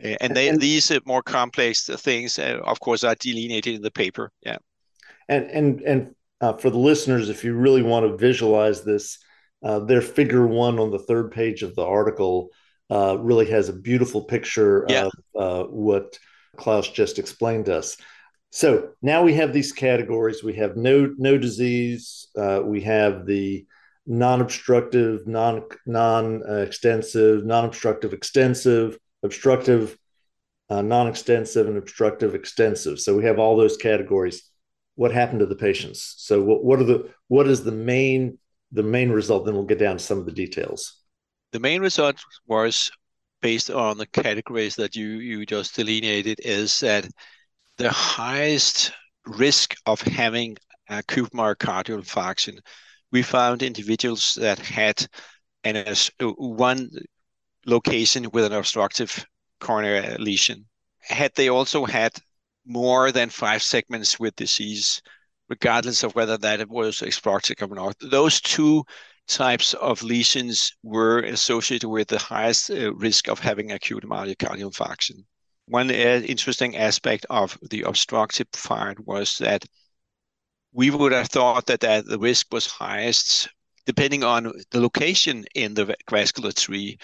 and 0.00 0.34
they, 0.34 0.48
and, 0.48 0.60
these 0.60 0.92
more 1.06 1.22
complex 1.22 1.86
things, 1.86 2.38
of 2.38 2.80
course, 2.80 3.04
are 3.04 3.16
delineated 3.16 3.74
in 3.74 3.82
the 3.82 3.90
paper. 3.90 4.30
Yeah. 4.42 4.58
And 5.28 5.50
and 5.50 5.80
and 5.82 6.14
uh, 6.40 6.54
for 6.54 6.70
the 6.70 6.78
listeners, 6.78 7.28
if 7.28 7.44
you 7.44 7.54
really 7.54 7.82
want 7.82 8.06
to 8.06 8.16
visualize 8.16 8.84
this, 8.84 9.18
uh, 9.62 9.80
their 9.80 10.00
figure 10.00 10.46
one 10.46 10.78
on 10.78 10.90
the 10.90 10.98
third 10.98 11.32
page 11.32 11.62
of 11.62 11.74
the 11.74 11.84
article 11.84 12.50
uh, 12.90 13.18
really 13.18 13.50
has 13.50 13.68
a 13.68 13.72
beautiful 13.72 14.22
picture 14.22 14.86
yeah. 14.88 15.08
of 15.34 15.64
uh, 15.64 15.68
what 15.68 16.18
Klaus 16.56 16.88
just 16.88 17.18
explained 17.18 17.66
to 17.66 17.76
us. 17.76 17.96
So 18.50 18.90
now 19.02 19.22
we 19.22 19.34
have 19.34 19.52
these 19.52 19.72
categories. 19.72 20.42
We 20.42 20.54
have 20.54 20.76
no 20.76 21.12
no 21.18 21.36
disease. 21.36 22.28
Uh, 22.36 22.62
we 22.64 22.80
have 22.82 23.26
the 23.26 23.66
non-obstructive, 24.06 25.26
non 25.26 25.64
non-extensive, 25.84 27.44
non-obstructive, 27.44 28.14
extensive, 28.14 28.98
obstructive, 29.22 29.98
uh, 30.70 30.80
non-extensive, 30.80 31.68
and 31.68 31.76
obstructive 31.76 32.34
extensive. 32.34 32.98
So 33.00 33.14
we 33.14 33.24
have 33.24 33.38
all 33.38 33.56
those 33.56 33.76
categories. 33.76 34.50
What 34.94 35.12
happened 35.12 35.40
to 35.40 35.46
the 35.46 35.54
patients? 35.54 36.14
So 36.18 36.42
what, 36.42 36.64
what 36.64 36.80
are 36.80 36.84
the 36.84 37.10
what 37.28 37.48
is 37.48 37.64
the 37.64 37.72
main 37.72 38.38
the 38.72 38.82
main 38.82 39.10
result? 39.10 39.44
Then 39.44 39.54
we'll 39.54 39.64
get 39.64 39.78
down 39.78 39.98
to 39.98 40.02
some 40.02 40.18
of 40.18 40.24
the 40.24 40.32
details 40.32 40.98
the 41.52 41.60
main 41.60 41.80
result 41.80 42.16
was 42.46 42.90
based 43.40 43.70
on 43.70 43.98
the 43.98 44.06
categories 44.06 44.76
that 44.76 44.96
you, 44.96 45.06
you 45.06 45.46
just 45.46 45.76
delineated 45.76 46.40
is 46.42 46.80
that 46.80 47.08
the 47.76 47.90
highest 47.90 48.92
risk 49.26 49.74
of 49.86 50.00
having 50.00 50.56
a 50.90 50.98
acute 50.98 51.30
myocardial 51.32 52.00
infarction, 52.02 52.58
we 53.12 53.22
found 53.22 53.62
individuals 53.62 54.36
that 54.40 54.58
had 54.58 55.06
an, 55.64 55.76
uh, 55.76 56.26
one 56.36 56.90
location 57.66 58.28
with 58.32 58.44
an 58.44 58.52
obstructive 58.52 59.24
coronary 59.60 60.16
lesion. 60.18 60.66
Had 61.00 61.32
they 61.34 61.48
also 61.48 61.84
had 61.84 62.12
more 62.66 63.12
than 63.12 63.30
five 63.30 63.62
segments 63.62 64.18
with 64.18 64.36
disease, 64.36 65.00
regardless 65.48 66.02
of 66.02 66.14
whether 66.14 66.36
that 66.38 66.68
was 66.68 67.02
obstructive 67.02 67.56
or 67.60 67.74
not, 67.74 67.96
those 68.00 68.40
two 68.40 68.84
types 69.28 69.74
of 69.74 70.02
lesions 70.02 70.72
were 70.82 71.20
associated 71.20 71.88
with 71.88 72.08
the 72.08 72.18
highest 72.18 72.70
uh, 72.70 72.92
risk 72.94 73.28
of 73.28 73.38
having 73.38 73.72
acute 73.72 74.04
myocardial 74.04 74.72
infarction. 74.72 75.24
One 75.66 75.90
uh, 75.90 76.22
interesting 76.26 76.76
aspect 76.76 77.26
of 77.28 77.58
the 77.70 77.82
obstructive 77.82 78.50
part 78.52 79.06
was 79.06 79.38
that 79.38 79.64
we 80.72 80.90
would 80.90 81.12
have 81.12 81.28
thought 81.28 81.66
that, 81.66 81.80
that 81.80 82.06
the 82.06 82.18
risk 82.18 82.46
was 82.52 82.66
highest 82.66 83.48
depending 83.86 84.22
on 84.22 84.52
the 84.70 84.80
location 84.80 85.44
in 85.54 85.72
the 85.72 85.96
vascular 86.10 86.52
tree. 86.52 86.98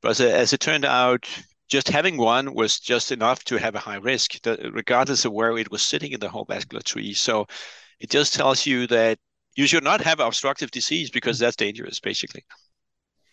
But 0.00 0.18
as 0.18 0.52
it 0.54 0.60
turned 0.60 0.86
out, 0.86 1.28
just 1.68 1.88
having 1.88 2.16
one 2.16 2.54
was 2.54 2.80
just 2.80 3.12
enough 3.12 3.44
to 3.44 3.56
have 3.56 3.74
a 3.74 3.78
high 3.78 3.96
risk, 3.96 4.38
regardless 4.46 5.24
of 5.24 5.32
where 5.32 5.56
it 5.58 5.70
was 5.70 5.82
sitting 5.82 6.12
in 6.12 6.20
the 6.20 6.30
whole 6.30 6.46
vascular 6.46 6.82
tree. 6.82 7.12
So 7.12 7.46
it 8.00 8.10
just 8.10 8.34
tells 8.34 8.66
you 8.66 8.86
that 8.88 9.18
you 9.54 9.66
should 9.66 9.84
not 9.84 10.00
have 10.00 10.20
obstructive 10.20 10.70
disease 10.70 11.10
because 11.10 11.38
that's 11.38 11.56
dangerous, 11.56 12.00
basically. 12.00 12.44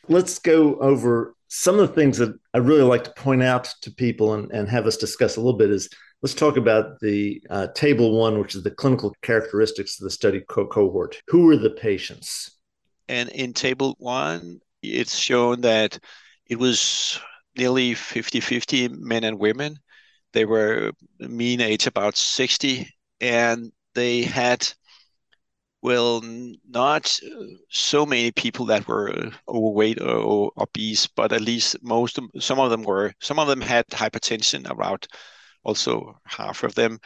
Let's 0.08 0.40
go 0.40 0.76
over 0.80 1.36
some 1.48 1.80
of 1.80 1.88
the 1.88 1.96
things 1.96 2.18
that 2.18 2.38
I 2.54 2.60
really 2.60 2.84
like 2.84 3.04
to 3.04 3.12
point 3.12 3.44
out 3.44 3.74
to 3.82 3.92
people 3.92 4.34
and, 4.34 4.52
and 4.52 4.68
have 4.70 4.86
us 4.86 4.98
discuss 4.98 5.36
a 5.36 5.40
little 5.40 5.58
bit 5.58 5.72
is 5.72 5.90
let's 6.22 6.36
talk 6.36 6.58
about 6.58 7.00
the 7.00 7.42
uh, 7.50 7.68
table 7.74 8.18
one, 8.18 8.40
which 8.40 8.56
is 8.56 8.64
the 8.64 8.72
clinical 8.72 9.16
characteristics 9.22 10.00
of 10.00 10.04
the 10.04 10.12
study 10.12 10.42
co- 10.48 10.68
cohort. 10.68 11.22
Who 11.28 11.50
are 11.50 11.58
the 11.58 11.72
patients? 11.72 12.52
And 13.08 13.30
in 13.30 13.54
table 13.54 13.96
one, 14.00 14.60
it's 14.84 15.16
shown 15.16 15.62
that 15.62 16.00
it 16.46 16.58
was 16.58 17.20
nearly 17.58 17.94
50 17.94 18.40
50 18.40 18.88
men 18.90 19.24
and 19.24 19.40
women. 19.40 19.78
They 20.34 20.46
were 20.46 20.92
mean 21.20 21.62
age 21.62 21.88
about 21.88 22.16
60, 22.16 22.88
and 23.20 23.72
they 23.96 24.22
had 24.22 24.72
well, 25.82 26.22
not 26.68 27.20
so 27.70 28.06
many 28.06 28.32
people 28.32 28.66
that 28.66 28.88
were 28.88 29.32
overweight 29.48 30.02
or 30.02 30.52
obese, 30.58 31.08
but 31.08 31.32
at 31.32 31.42
least 31.42 31.78
most, 31.82 32.20
some 32.40 32.60
of 32.60 32.70
them 32.70 32.84
were. 32.84 33.14
Some 33.22 33.40
of 33.40 33.48
them 33.48 33.62
had 33.62 33.88
hypertension, 33.88 34.70
around 34.70 35.08
also 35.64 36.20
half 36.26 36.64
of 36.64 36.76
them. 36.76 37.00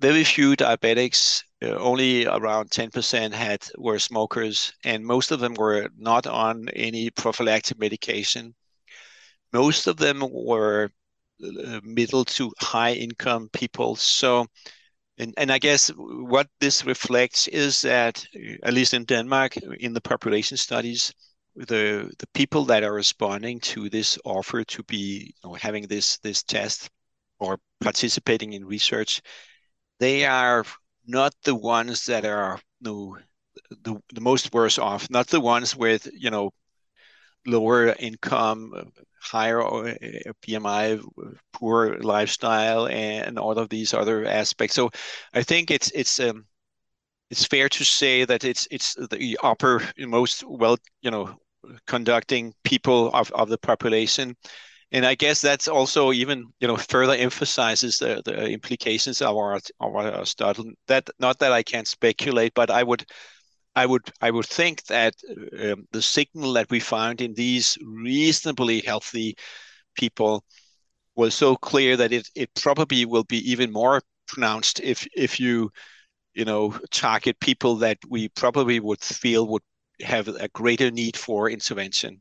Very 0.00 0.24
few 0.24 0.56
diabetics, 0.56 1.42
uh, 1.62 1.76
only 1.76 2.26
around 2.26 2.70
10% 2.70 3.34
had 3.34 3.66
were 3.78 3.98
smokers, 3.98 4.72
and 4.84 5.04
most 5.04 5.30
of 5.30 5.40
them 5.40 5.54
were 5.54 5.88
not 5.96 6.26
on 6.26 6.68
any 6.70 7.10
prophylactic 7.10 7.78
medication. 7.78 8.54
Most 9.52 9.86
of 9.86 9.96
them 9.96 10.20
were 10.30 10.90
uh, 11.42 11.80
middle 11.82 12.24
to 12.24 12.52
high 12.60 12.92
income 12.92 13.48
people. 13.52 13.96
So 13.96 14.46
and, 15.20 15.34
and 15.36 15.52
I 15.52 15.58
guess 15.58 15.88
what 15.96 16.48
this 16.60 16.86
reflects 16.86 17.46
is 17.48 17.82
that, 17.82 18.24
at 18.62 18.72
least 18.72 18.94
in 18.94 19.04
Denmark, 19.04 19.56
in 19.58 19.92
the 19.92 20.00
population 20.00 20.56
studies, 20.56 21.12
the 21.56 22.10
the 22.18 22.26
people 22.32 22.64
that 22.66 22.84
are 22.84 22.94
responding 22.94 23.60
to 23.60 23.90
this 23.90 24.18
offer 24.24 24.64
to 24.64 24.82
be 24.84 25.34
you 25.44 25.50
know, 25.50 25.54
having 25.54 25.86
this 25.88 26.18
this 26.18 26.42
test 26.42 26.88
or 27.38 27.58
participating 27.80 28.54
in 28.54 28.64
research, 28.64 29.20
they 29.98 30.24
are 30.24 30.64
not 31.06 31.34
the 31.44 31.54
ones 31.54 32.06
that 32.06 32.24
are 32.24 32.58
you 32.80 32.90
know, 32.90 33.18
the 33.82 34.00
the 34.14 34.20
most 34.20 34.54
worse 34.54 34.78
off, 34.78 35.10
not 35.10 35.26
the 35.28 35.40
ones 35.40 35.76
with 35.76 36.08
you 36.14 36.30
know 36.30 36.50
lower 37.46 37.94
income, 37.98 38.92
higher 39.20 39.60
BMI, 40.42 41.02
poor 41.52 41.98
lifestyle, 41.98 42.86
and 42.88 43.38
all 43.38 43.58
of 43.58 43.68
these 43.68 43.94
other 43.94 44.26
aspects. 44.26 44.74
So 44.74 44.90
I 45.34 45.42
think 45.42 45.70
it's 45.70 45.90
it's 45.92 46.20
um, 46.20 46.46
it's 47.30 47.46
fair 47.46 47.68
to 47.68 47.84
say 47.84 48.24
that 48.24 48.44
it's 48.44 48.66
it's 48.70 48.94
the 48.94 49.38
upper 49.42 49.82
most 49.98 50.44
well 50.46 50.76
you 51.02 51.10
know 51.10 51.36
conducting 51.86 52.54
people 52.64 53.10
of, 53.12 53.30
of 53.32 53.48
the 53.48 53.58
population 53.58 54.34
and 54.92 55.06
I 55.06 55.14
guess 55.14 55.40
that's 55.40 55.68
also 55.68 56.12
even 56.12 56.52
you 56.60 56.68
know 56.68 56.76
further 56.76 57.14
emphasizes 57.14 57.98
the, 57.98 58.22
the 58.24 58.48
implications 58.48 59.22
of 59.22 59.36
our 59.36 59.54
of 59.54 59.94
our 59.96 60.24
study. 60.26 60.74
That 60.88 61.08
not 61.18 61.38
that 61.38 61.52
I 61.52 61.62
can 61.62 61.84
speculate, 61.84 62.54
but 62.54 62.70
I 62.70 62.82
would 62.82 63.04
I 63.80 63.86
would 63.86 64.10
I 64.20 64.30
would 64.30 64.46
think 64.46 64.84
that 64.84 65.14
um, 65.58 65.88
the 65.90 66.02
signal 66.02 66.52
that 66.52 66.70
we 66.70 66.80
found 66.80 67.22
in 67.22 67.32
these 67.32 67.78
reasonably 67.82 68.80
healthy 68.80 69.36
people 69.94 70.44
was 71.16 71.34
so 71.34 71.56
clear 71.56 71.96
that 71.96 72.12
it 72.12 72.28
it 72.34 72.50
probably 72.54 73.06
will 73.06 73.24
be 73.24 73.40
even 73.50 73.72
more 73.72 74.02
pronounced 74.26 74.80
if 74.80 75.08
if 75.16 75.40
you 75.40 75.70
you 76.34 76.44
know 76.44 76.78
target 76.90 77.40
people 77.40 77.76
that 77.76 77.96
we 78.10 78.28
probably 78.28 78.80
would 78.80 79.02
feel 79.02 79.48
would 79.48 79.62
have 80.02 80.28
a 80.28 80.48
greater 80.48 80.90
need 80.90 81.16
for 81.16 81.48
intervention. 81.48 82.20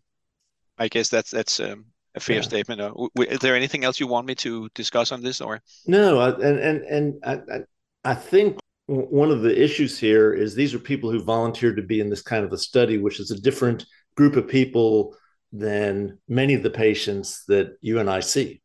I 0.77 0.87
guess 0.87 1.09
that's 1.09 1.31
that's 1.31 1.59
um, 1.59 1.87
a 2.15 2.21
fair 2.21 2.37
yeah. 2.37 2.49
statement. 2.51 2.79
Uh, 2.79 2.93
is 3.17 3.39
there 3.39 3.55
anything 3.55 3.83
else 3.83 3.99
you 3.99 4.07
want 4.07 4.27
me 4.27 4.35
to 4.35 4.69
discuss 4.75 5.11
on 5.11 5.21
this, 5.21 5.41
or 5.41 5.61
no? 5.85 6.21
And 6.21 6.59
and 6.59 6.81
and 6.85 7.05
I 7.25 8.11
I 8.11 8.15
think 8.15 8.59
one 8.89 9.29
of 9.29 9.41
the 9.41 9.63
issues 9.63 9.99
here 9.99 10.33
is 10.33 10.55
these 10.55 10.73
are 10.73 10.79
people 10.79 11.11
who 11.11 11.21
volunteered 11.21 11.77
to 11.77 11.83
be 11.83 11.99
in 11.99 12.09
this 12.09 12.23
kind 12.23 12.43
of 12.43 12.51
a 12.51 12.57
study, 12.57 12.97
which 12.97 13.19
is 13.19 13.29
a 13.29 13.39
different 13.39 13.85
group 14.15 14.35
of 14.35 14.47
people 14.47 15.15
than 15.51 16.17
many 16.27 16.55
of 16.55 16.63
the 16.63 16.69
patients 16.71 17.43
that 17.47 17.77
you 17.81 17.99
and 17.99 18.09
I 18.09 18.19
see. 18.19 18.61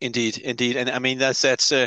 Indeed, 0.00 0.38
indeed, 0.38 0.76
and 0.76 0.90
I 0.90 0.98
mean 0.98 1.18
that's 1.18 1.42
that's 1.42 1.70
uh, 1.70 1.86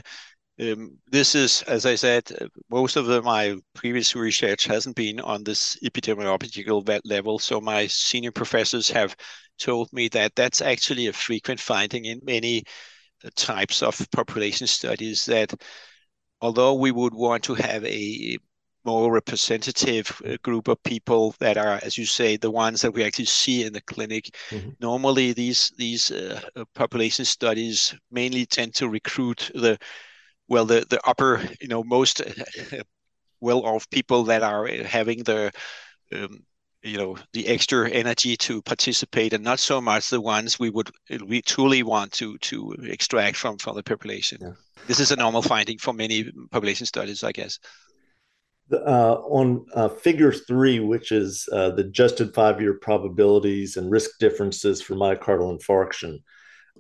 um, 0.62 0.98
this 1.12 1.36
is 1.36 1.64
as 1.64 1.86
I 1.86 1.96
said, 1.96 2.32
most 2.70 2.96
of 2.96 3.08
the, 3.08 3.22
my 3.22 3.56
previous 3.74 4.16
research 4.16 4.66
hasn't 4.66 4.96
been 4.96 5.20
on 5.20 5.44
this 5.44 5.78
epidemiological 5.84 7.02
level. 7.04 7.40
So 7.40 7.60
my 7.60 7.88
senior 7.88 8.32
professors 8.32 8.90
have 8.92 9.16
told 9.60 9.92
me 9.92 10.08
that 10.10 10.36
that's 10.36 10.62
actually 10.62 11.08
a 11.08 11.14
frequent 11.14 11.60
finding 11.60 12.06
in 12.06 12.22
many 12.24 12.64
types 13.36 13.84
of 13.84 14.08
population 14.12 14.68
studies 14.68 15.26
that 15.26 15.54
although 16.42 16.74
we 16.74 16.92
would 16.92 17.14
want 17.14 17.44
to 17.44 17.56
have 17.56 17.86
a 17.86 18.38
more 18.84 19.12
representative 19.12 20.22
uh, 20.26 20.38
group 20.42 20.68
of 20.68 20.82
people 20.84 21.36
that 21.40 21.58
are, 21.58 21.80
as 21.84 21.98
you 21.98 22.06
say, 22.06 22.36
the 22.36 22.50
ones 22.50 22.82
that 22.82 22.94
we 22.94 23.04
actually 23.04 23.26
see 23.26 23.64
in 23.64 23.74
the 23.74 23.82
clinic. 23.82 24.36
Mm-hmm. 24.50 24.70
Normally, 24.80 25.34
these 25.34 25.72
these 25.78 26.12
uh, 26.12 26.42
uh 26.56 26.66
population 26.74 27.26
studies 27.26 27.96
mainly 28.10 28.46
tend 28.46 28.74
to 28.76 28.90
recruit 28.90 29.52
the 29.54 29.78
well 30.48 30.66
the 30.66 30.86
the 30.90 31.00
upper 31.08 31.42
you 31.62 31.68
know 31.68 31.84
most 31.84 32.22
well 33.40 33.66
off 33.66 33.90
people 33.90 34.24
that 34.24 34.44
are 34.44 34.68
having 34.68 35.24
the 35.24 35.52
um, 36.14 36.44
you 36.84 36.98
know 36.98 37.18
the 37.34 37.48
extra 37.48 37.90
energy 37.90 38.36
to 38.36 38.62
participate 38.62 39.34
and 39.34 39.44
not 39.44 39.60
so 39.60 39.80
much 39.80 40.10
the 40.10 40.20
ones 40.20 40.60
we 40.60 40.70
would 40.70 40.90
we 41.26 41.42
truly 41.42 41.84
want 41.84 42.12
to 42.12 42.38
to 42.40 42.72
extract 42.84 43.38
from 43.38 43.58
from 43.58 43.76
the 43.76 43.84
population 43.84 44.40
yeah. 44.42 44.52
this 44.88 45.00
is 45.00 45.12
a 45.12 45.16
normal 45.16 45.42
finding 45.42 45.78
for 45.78 45.94
many 45.94 46.32
population 46.52 46.86
studies 46.86 47.24
i 47.24 47.32
guess 47.32 47.60
uh, 48.72 49.16
on 49.26 49.66
uh, 49.76 49.90
figure 49.90 50.32
three 50.32 50.80
which 50.80 51.12
is 51.12 51.48
uh, 51.52 51.70
the 51.72 51.84
adjusted 51.84 52.34
five-year 52.34 52.76
probabilities 52.76 53.78
and 53.78 53.92
risk 53.92 54.12
differences 54.20 54.82
for 54.82 54.96
myocardial 54.96 55.58
infarction 55.58 56.18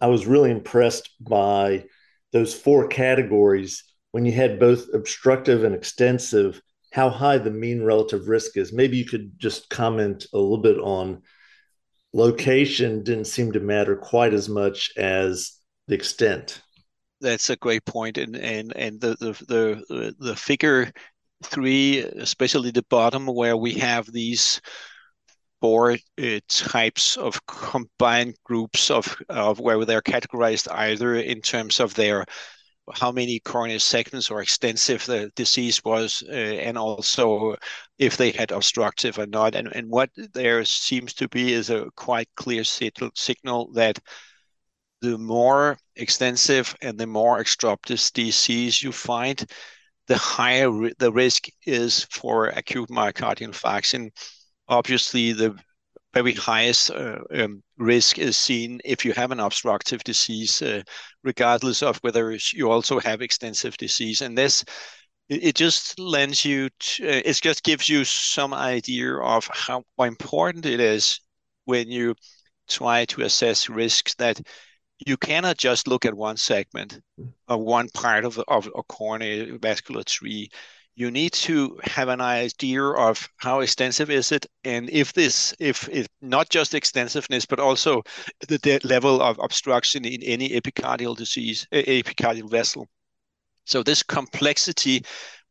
i 0.01 0.07
was 0.07 0.25
really 0.25 0.51
impressed 0.51 1.09
by 1.19 1.83
those 2.31 2.53
four 2.53 2.87
categories 2.87 3.83
when 4.11 4.25
you 4.25 4.31
had 4.31 4.59
both 4.59 4.87
obstructive 4.93 5.63
and 5.63 5.75
extensive 5.75 6.61
how 6.91 7.09
high 7.09 7.37
the 7.37 7.51
mean 7.51 7.83
relative 7.83 8.27
risk 8.27 8.57
is. 8.57 8.73
Maybe 8.73 8.97
you 8.97 9.05
could 9.05 9.39
just 9.39 9.69
comment 9.69 10.25
a 10.33 10.37
little 10.37 10.57
bit 10.57 10.77
on 10.77 11.21
location 12.13 13.03
didn't 13.03 13.25
seem 13.25 13.53
to 13.53 13.59
matter 13.59 13.95
quite 13.95 14.33
as 14.33 14.49
much 14.49 14.91
as 14.97 15.53
the 15.87 15.95
extent. 15.95 16.61
That's 17.21 17.49
a 17.49 17.55
great 17.55 17.85
point, 17.85 18.17
and 18.17 18.35
and 18.35 18.75
and 18.75 18.99
the 18.99 19.15
the 19.19 19.83
the, 19.87 20.15
the 20.19 20.35
figure 20.35 20.91
three, 21.43 21.99
especially 21.99 22.71
the 22.71 22.85
bottom 22.89 23.27
where 23.27 23.57
we 23.57 23.73
have 23.75 24.11
these 24.11 24.59
four 25.61 25.91
uh, 25.91 26.39
types 26.47 27.17
of 27.17 27.45
combined 27.45 28.35
groups 28.43 28.89
of 28.89 29.15
of 29.29 29.59
where 29.59 29.85
they're 29.85 30.01
categorized 30.01 30.67
either 30.71 31.15
in 31.15 31.41
terms 31.41 31.79
of 31.79 31.93
their 31.93 32.25
how 32.93 33.11
many 33.11 33.39
coronary 33.39 33.79
segments 33.79 34.29
or 34.29 34.41
extensive 34.41 35.05
the 35.05 35.31
disease 35.35 35.83
was, 35.83 36.23
uh, 36.29 36.31
and 36.31 36.77
also 36.77 37.55
if 37.97 38.17
they 38.17 38.31
had 38.31 38.51
obstructive 38.51 39.17
or 39.19 39.27
not. 39.27 39.55
And, 39.55 39.67
and 39.73 39.89
what 39.89 40.09
there 40.33 40.63
seems 40.65 41.13
to 41.15 41.27
be 41.29 41.53
is 41.53 41.69
a 41.69 41.89
quite 41.95 42.29
clear 42.35 42.63
signal 42.63 43.71
that 43.73 43.99
the 45.01 45.17
more 45.17 45.77
extensive 45.95 46.75
and 46.81 46.97
the 46.97 47.07
more 47.07 47.39
obstructive 47.39 48.01
disease 48.13 48.81
you 48.81 48.91
find, 48.91 49.43
the 50.07 50.17
higher 50.17 50.69
the 50.99 51.11
risk 51.11 51.47
is 51.65 52.05
for 52.11 52.47
acute 52.47 52.89
myocardial 52.89 53.49
infarction. 53.49 54.09
Obviously, 54.67 55.33
the 55.33 55.55
very 56.13 56.33
highest 56.33 56.91
uh, 56.91 57.19
um, 57.33 57.63
risk 57.77 58.17
is 58.19 58.37
seen 58.37 58.79
if 58.83 59.05
you 59.05 59.13
have 59.13 59.31
an 59.31 59.39
obstructive 59.39 60.03
disease, 60.03 60.61
uh, 60.61 60.81
regardless 61.23 61.81
of 61.81 61.97
whether 61.97 62.37
you 62.53 62.69
also 62.69 62.99
have 62.99 63.21
extensive 63.21 63.77
disease. 63.77 64.21
And 64.21 64.37
this, 64.37 64.63
it, 65.29 65.55
just 65.55 65.97
lends 65.99 66.43
you, 66.43 66.69
to, 66.79 67.07
uh, 67.07 67.21
it 67.25 67.39
just 67.41 67.63
gives 67.63 67.87
you 67.87 68.03
some 68.03 68.53
idea 68.53 69.15
of 69.17 69.49
how, 69.53 69.83
how 69.97 70.03
important 70.03 70.65
it 70.65 70.79
is 70.79 71.19
when 71.65 71.89
you 71.89 72.15
try 72.67 73.05
to 73.05 73.21
assess 73.21 73.69
risks 73.69 74.15
that 74.15 74.41
you 75.05 75.17
cannot 75.17 75.57
just 75.57 75.87
look 75.87 76.05
at 76.05 76.13
one 76.13 76.37
segment 76.37 76.99
or 77.47 77.57
one 77.57 77.89
part 77.93 78.25
of, 78.25 78.37
of 78.47 78.69
a 78.75 78.83
coronary 78.83 79.57
vascular 79.57 80.03
tree 80.03 80.49
you 80.95 81.09
need 81.09 81.31
to 81.31 81.79
have 81.83 82.09
an 82.09 82.21
idea 82.21 82.83
of 82.83 83.27
how 83.37 83.61
extensive 83.61 84.09
is 84.09 84.31
it 84.31 84.45
and 84.63 84.89
if 84.89 85.13
this 85.13 85.53
if 85.59 85.87
it 85.89 86.07
not 86.21 86.49
just 86.49 86.73
extensiveness 86.73 87.45
but 87.45 87.59
also 87.59 88.03
the, 88.47 88.79
level 88.83 89.21
of 89.21 89.39
obstruction 89.39 90.05
in 90.05 90.21
any 90.23 90.49
epicardial 90.49 91.15
disease 91.15 91.67
eh, 91.71 92.01
epicardial 92.01 92.49
vessel. 92.49 92.87
So 93.65 93.83
this 93.83 94.03
complexity 94.03 95.03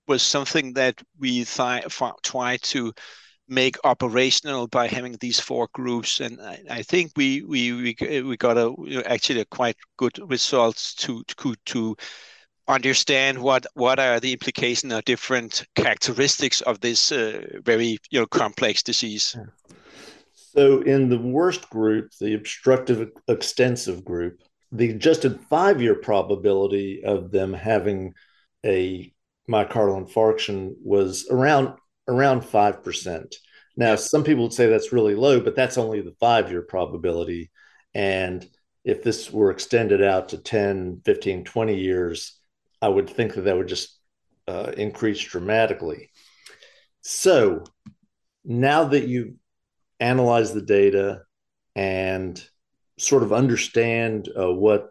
was 0.06 0.22
something 0.22 0.74
that 0.74 1.00
we 1.18 1.44
th- 1.44 1.84
try 2.22 2.56
to 2.62 2.92
make 3.48 3.76
operational 3.84 4.68
by 4.68 4.86
having 4.86 5.16
these 5.20 5.40
four 5.40 5.68
groups 5.72 6.20
and 6.20 6.40
i, 6.40 6.62
I 6.70 6.82
think 6.82 7.12
we 7.16 7.42
we 7.42 7.72
we, 7.72 8.22
we 8.22 8.36
got 8.36 8.56
a 8.56 8.72
actually 9.06 9.40
a 9.40 9.44
quite 9.46 9.76
good 9.96 10.18
results 10.30 10.94
to 10.96 11.24
to 11.38 11.54
to 11.66 11.96
understand 12.70 13.38
what 13.38 13.66
what 13.74 13.98
are 13.98 14.20
the 14.20 14.32
implications 14.32 14.92
or 14.92 15.02
different 15.02 15.66
characteristics 15.74 16.60
of 16.62 16.80
this 16.80 17.12
uh, 17.12 17.42
very 17.62 17.98
you 18.10 18.20
know 18.20 18.26
complex 18.26 18.82
disease. 18.82 19.36
So, 20.34 20.80
in 20.80 21.08
the 21.08 21.18
worst 21.18 21.70
group, 21.70 22.10
the 22.20 22.34
obstructive 22.34 23.10
extensive 23.28 24.04
group, 24.04 24.40
the 24.72 24.90
adjusted 24.90 25.40
five-year 25.48 25.96
probability 25.96 27.02
of 27.04 27.30
them 27.30 27.52
having 27.52 28.14
a 28.64 29.12
myocardial 29.48 30.06
infarction 30.06 30.72
was 30.82 31.28
around 31.30 31.74
around 32.08 32.44
five 32.44 32.82
percent. 32.82 33.36
Now, 33.76 33.94
some 33.96 34.24
people 34.24 34.44
would 34.44 34.52
say 34.52 34.66
that's 34.66 34.92
really 34.92 35.14
low, 35.14 35.40
but 35.40 35.54
that's 35.54 35.78
only 35.78 36.00
the 36.00 36.14
five-year 36.20 36.62
probability. 36.62 37.50
And 37.94 38.46
if 38.84 39.02
this 39.02 39.30
were 39.30 39.50
extended 39.50 40.02
out 40.02 40.30
to 40.30 40.38
10, 40.38 41.02
15, 41.04 41.44
20 41.44 41.76
years, 41.76 42.39
I 42.82 42.88
would 42.88 43.08
think 43.08 43.34
that 43.34 43.42
that 43.42 43.56
would 43.56 43.68
just 43.68 43.98
uh, 44.48 44.72
increase 44.76 45.20
dramatically. 45.20 46.10
So 47.02 47.64
now 48.44 48.84
that 48.84 49.06
you've 49.06 49.34
analyzed 49.98 50.54
the 50.54 50.62
data 50.62 51.22
and 51.74 52.42
sort 52.98 53.22
of 53.22 53.32
understand 53.32 54.28
uh, 54.36 54.52
what 54.52 54.88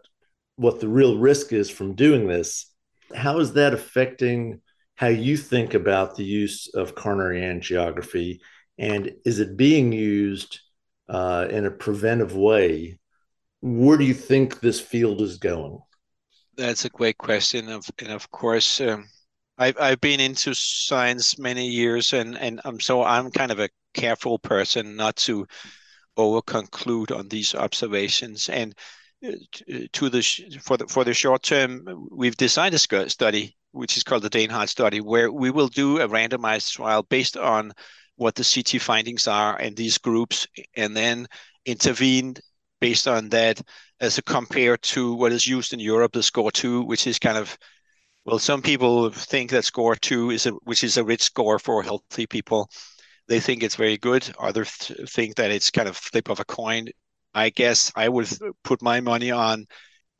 what 0.56 0.80
the 0.80 0.88
real 0.88 1.18
risk 1.18 1.52
is 1.52 1.70
from 1.70 1.94
doing 1.94 2.28
this, 2.28 2.66
how 3.14 3.38
is 3.38 3.54
that 3.54 3.72
affecting 3.72 4.60
how 4.94 5.06
you 5.06 5.36
think 5.36 5.72
about 5.72 6.16
the 6.16 6.24
use 6.24 6.68
of 6.74 6.94
coronary 6.94 7.40
angiography, 7.40 8.40
and 8.76 9.12
is 9.24 9.40
it 9.40 9.56
being 9.56 9.92
used 9.92 10.60
uh, 11.08 11.46
in 11.48 11.64
a 11.64 11.70
preventive 11.70 12.36
way? 12.36 12.98
Where 13.62 13.96
do 13.96 14.04
you 14.04 14.14
think 14.14 14.60
this 14.60 14.80
field 14.80 15.22
is 15.22 15.38
going? 15.38 15.80
That's 16.60 16.84
a 16.84 16.90
great 16.90 17.16
question. 17.16 17.70
Of 17.70 17.90
and 17.98 18.12
of 18.12 18.30
course, 18.30 18.82
um, 18.82 19.08
I've 19.56 19.78
I've 19.80 20.00
been 20.00 20.20
into 20.20 20.54
science 20.54 21.38
many 21.38 21.66
years, 21.66 22.12
and 22.12 22.36
and 22.36 22.60
I'm 22.66 22.78
so 22.80 23.02
I'm 23.02 23.30
kind 23.30 23.50
of 23.50 23.60
a 23.60 23.70
careful 23.94 24.38
person 24.38 24.94
not 24.94 25.16
to 25.16 25.46
over 26.18 26.42
conclude 26.42 27.12
on 27.12 27.28
these 27.28 27.54
observations. 27.54 28.50
And 28.50 28.74
uh, 29.26 29.32
to 29.92 30.10
the 30.10 30.22
for 30.62 30.76
the 30.76 30.86
for 30.86 31.02
the 31.02 31.14
short 31.14 31.42
term, 31.42 31.82
we've 32.10 32.36
designed 32.36 32.74
a 32.74 32.78
study 32.78 33.56
which 33.72 33.96
is 33.96 34.02
called 34.04 34.22
the 34.22 34.30
DaneHeart 34.30 34.68
study, 34.68 35.00
where 35.00 35.32
we 35.32 35.50
will 35.50 35.68
do 35.68 36.00
a 36.00 36.08
randomized 36.08 36.72
trial 36.72 37.04
based 37.04 37.38
on 37.38 37.72
what 38.16 38.34
the 38.34 38.44
CT 38.44 38.82
findings 38.82 39.26
are 39.26 39.58
in 39.60 39.74
these 39.74 39.96
groups, 39.96 40.46
and 40.76 40.94
then 40.94 41.26
intervene 41.64 42.36
based 42.80 43.08
on 43.08 43.28
that 43.30 43.60
as 44.00 44.18
a 44.18 44.22
compare 44.22 44.76
to 44.78 45.14
what 45.14 45.32
is 45.32 45.46
used 45.46 45.72
in 45.72 45.80
Europe, 45.80 46.12
the 46.12 46.22
score 46.22 46.50
two, 46.50 46.82
which 46.82 47.06
is 47.06 47.18
kind 47.18 47.38
of 47.38 47.56
well, 48.24 48.38
some 48.38 48.62
people 48.62 49.10
think 49.10 49.50
that 49.50 49.64
score 49.64 49.96
two 49.96 50.30
is 50.30 50.46
a 50.46 50.50
which 50.64 50.84
is 50.84 50.96
a 50.96 51.04
rich 51.04 51.22
score 51.22 51.58
for 51.58 51.82
healthy 51.82 52.26
people. 52.26 52.68
They 53.28 53.40
think 53.40 53.62
it's 53.62 53.76
very 53.76 53.96
good. 53.98 54.30
Others 54.38 54.70
think 55.08 55.36
that 55.36 55.50
it's 55.50 55.70
kind 55.70 55.88
of 55.88 55.96
flip 55.96 56.28
of 56.28 56.40
a 56.40 56.44
coin. 56.44 56.88
I 57.34 57.50
guess 57.50 57.92
I 57.96 58.08
would 58.08 58.28
put 58.64 58.82
my 58.82 59.00
money 59.00 59.30
on 59.30 59.66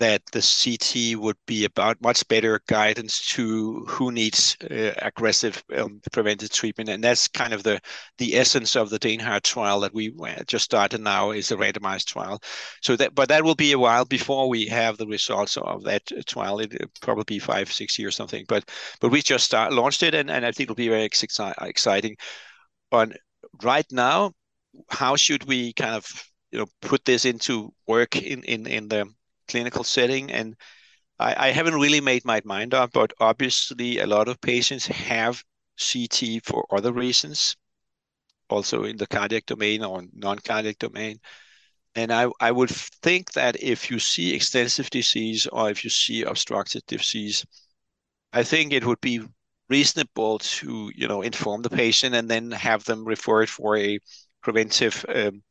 that 0.00 0.22
the 0.32 0.40
CT 0.40 1.20
would 1.20 1.36
be 1.46 1.66
about 1.66 2.00
much 2.00 2.26
better 2.26 2.60
guidance 2.66 3.20
to 3.28 3.84
who 3.86 4.10
needs 4.10 4.56
uh, 4.70 4.92
aggressive 5.02 5.62
um, 5.76 6.00
preventive 6.10 6.50
treatment, 6.50 6.88
and 6.88 7.04
that's 7.04 7.28
kind 7.28 7.52
of 7.52 7.62
the 7.62 7.78
the 8.18 8.36
essence 8.36 8.76
of 8.76 8.88
the 8.88 8.98
DaneHeart 8.98 9.42
trial 9.42 9.80
that 9.80 9.94
we 9.94 10.12
uh, 10.26 10.42
just 10.46 10.64
started 10.64 11.02
now 11.02 11.30
is 11.30 11.52
a 11.52 11.56
randomized 11.56 12.06
trial. 12.06 12.42
So 12.82 12.96
that, 12.96 13.14
but 13.14 13.28
that 13.28 13.44
will 13.44 13.54
be 13.54 13.72
a 13.72 13.78
while 13.78 14.06
before 14.06 14.48
we 14.48 14.66
have 14.66 14.96
the 14.96 15.06
results 15.06 15.56
of 15.58 15.84
that 15.84 16.02
trial. 16.26 16.60
It 16.60 16.72
will 16.72 16.88
probably 17.02 17.24
be 17.26 17.38
five, 17.38 17.70
six 17.70 17.98
years 17.98 18.14
or 18.14 18.16
something. 18.16 18.46
But 18.48 18.70
but 19.00 19.10
we 19.10 19.20
just 19.20 19.44
start, 19.44 19.72
launched 19.72 20.02
it, 20.02 20.14
and, 20.14 20.30
and 20.30 20.46
I 20.46 20.52
think 20.52 20.66
it'll 20.66 20.76
be 20.76 20.88
very 20.88 21.04
exciting. 21.04 22.16
On 22.92 23.14
right 23.62 23.86
now, 23.92 24.32
how 24.88 25.16
should 25.16 25.44
we 25.44 25.74
kind 25.74 25.94
of 25.94 26.06
you 26.52 26.58
know 26.58 26.66
put 26.80 27.04
this 27.04 27.24
into 27.26 27.72
work 27.86 28.16
in 28.16 28.42
in 28.44 28.66
in 28.66 28.88
the 28.88 29.06
clinical 29.50 29.84
setting. 29.84 30.30
And 30.32 30.56
I, 31.18 31.48
I 31.48 31.52
haven't 31.52 31.76
really 31.80 32.00
made 32.00 32.24
my 32.24 32.40
mind 32.44 32.74
up, 32.74 32.92
but 32.92 33.12
obviously 33.20 33.98
a 33.98 34.06
lot 34.06 34.28
of 34.28 34.40
patients 34.40 34.86
have 34.86 35.44
CT 35.78 36.44
for 36.44 36.66
other 36.70 36.92
reasons, 36.92 37.56
also 38.48 38.84
in 38.84 38.96
the 38.96 39.06
cardiac 39.06 39.46
domain 39.46 39.84
or 39.84 40.02
non-cardiac 40.12 40.78
domain. 40.78 41.20
and 41.94 42.12
I, 42.12 42.28
I 42.40 42.52
would 42.52 42.70
think 42.70 43.32
that 43.32 43.62
if 43.62 43.90
you 43.90 43.98
see 43.98 44.34
extensive 44.34 44.90
disease 44.90 45.46
or 45.48 45.70
if 45.70 45.84
you 45.84 45.90
see 45.90 46.22
obstructive 46.22 46.82
disease, 46.86 47.44
I 48.32 48.42
think 48.44 48.72
it 48.72 48.84
would 48.86 49.00
be 49.00 49.22
reasonable 49.68 50.38
to 50.40 50.90
you 50.96 51.08
know 51.08 51.22
inform 51.22 51.62
the 51.62 51.70
patient 51.70 52.14
and 52.14 52.28
then 52.30 52.50
have 52.52 52.84
them 52.84 53.04
referred 53.04 53.48
for 53.50 53.76
a 53.76 53.98
preventive 54.42 55.04
um, 55.08 55.42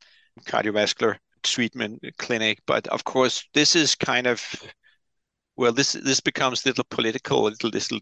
cardiovascular 0.46 1.18
treatment 1.42 2.04
clinic. 2.18 2.60
But 2.66 2.86
of 2.88 3.04
course, 3.04 3.44
this 3.54 3.76
is 3.76 3.94
kind 3.94 4.26
of 4.26 4.40
well, 5.56 5.72
this 5.72 5.92
this 5.92 6.20
becomes 6.20 6.64
little 6.66 6.84
political, 6.90 7.46
a 7.46 7.50
little 7.50 7.70
little 7.70 8.00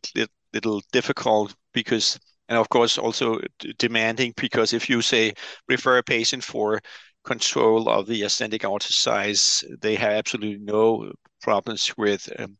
little 0.52 0.82
difficult 0.92 1.54
because, 1.72 2.18
and 2.48 2.58
of 2.58 2.68
course 2.68 2.98
also 2.98 3.40
demanding 3.78 4.32
because 4.36 4.72
if 4.72 4.88
you 4.88 5.02
say 5.02 5.34
refer 5.68 5.98
a 5.98 6.02
patient 6.02 6.44
for 6.44 6.80
control 7.24 7.88
of 7.88 8.06
the 8.06 8.22
ascending 8.22 8.60
aortic 8.64 8.92
size, 8.92 9.64
they 9.80 9.94
have 9.96 10.12
absolutely 10.12 10.58
no 10.58 11.12
problems 11.42 11.92
with 11.98 12.28
um, 12.38 12.56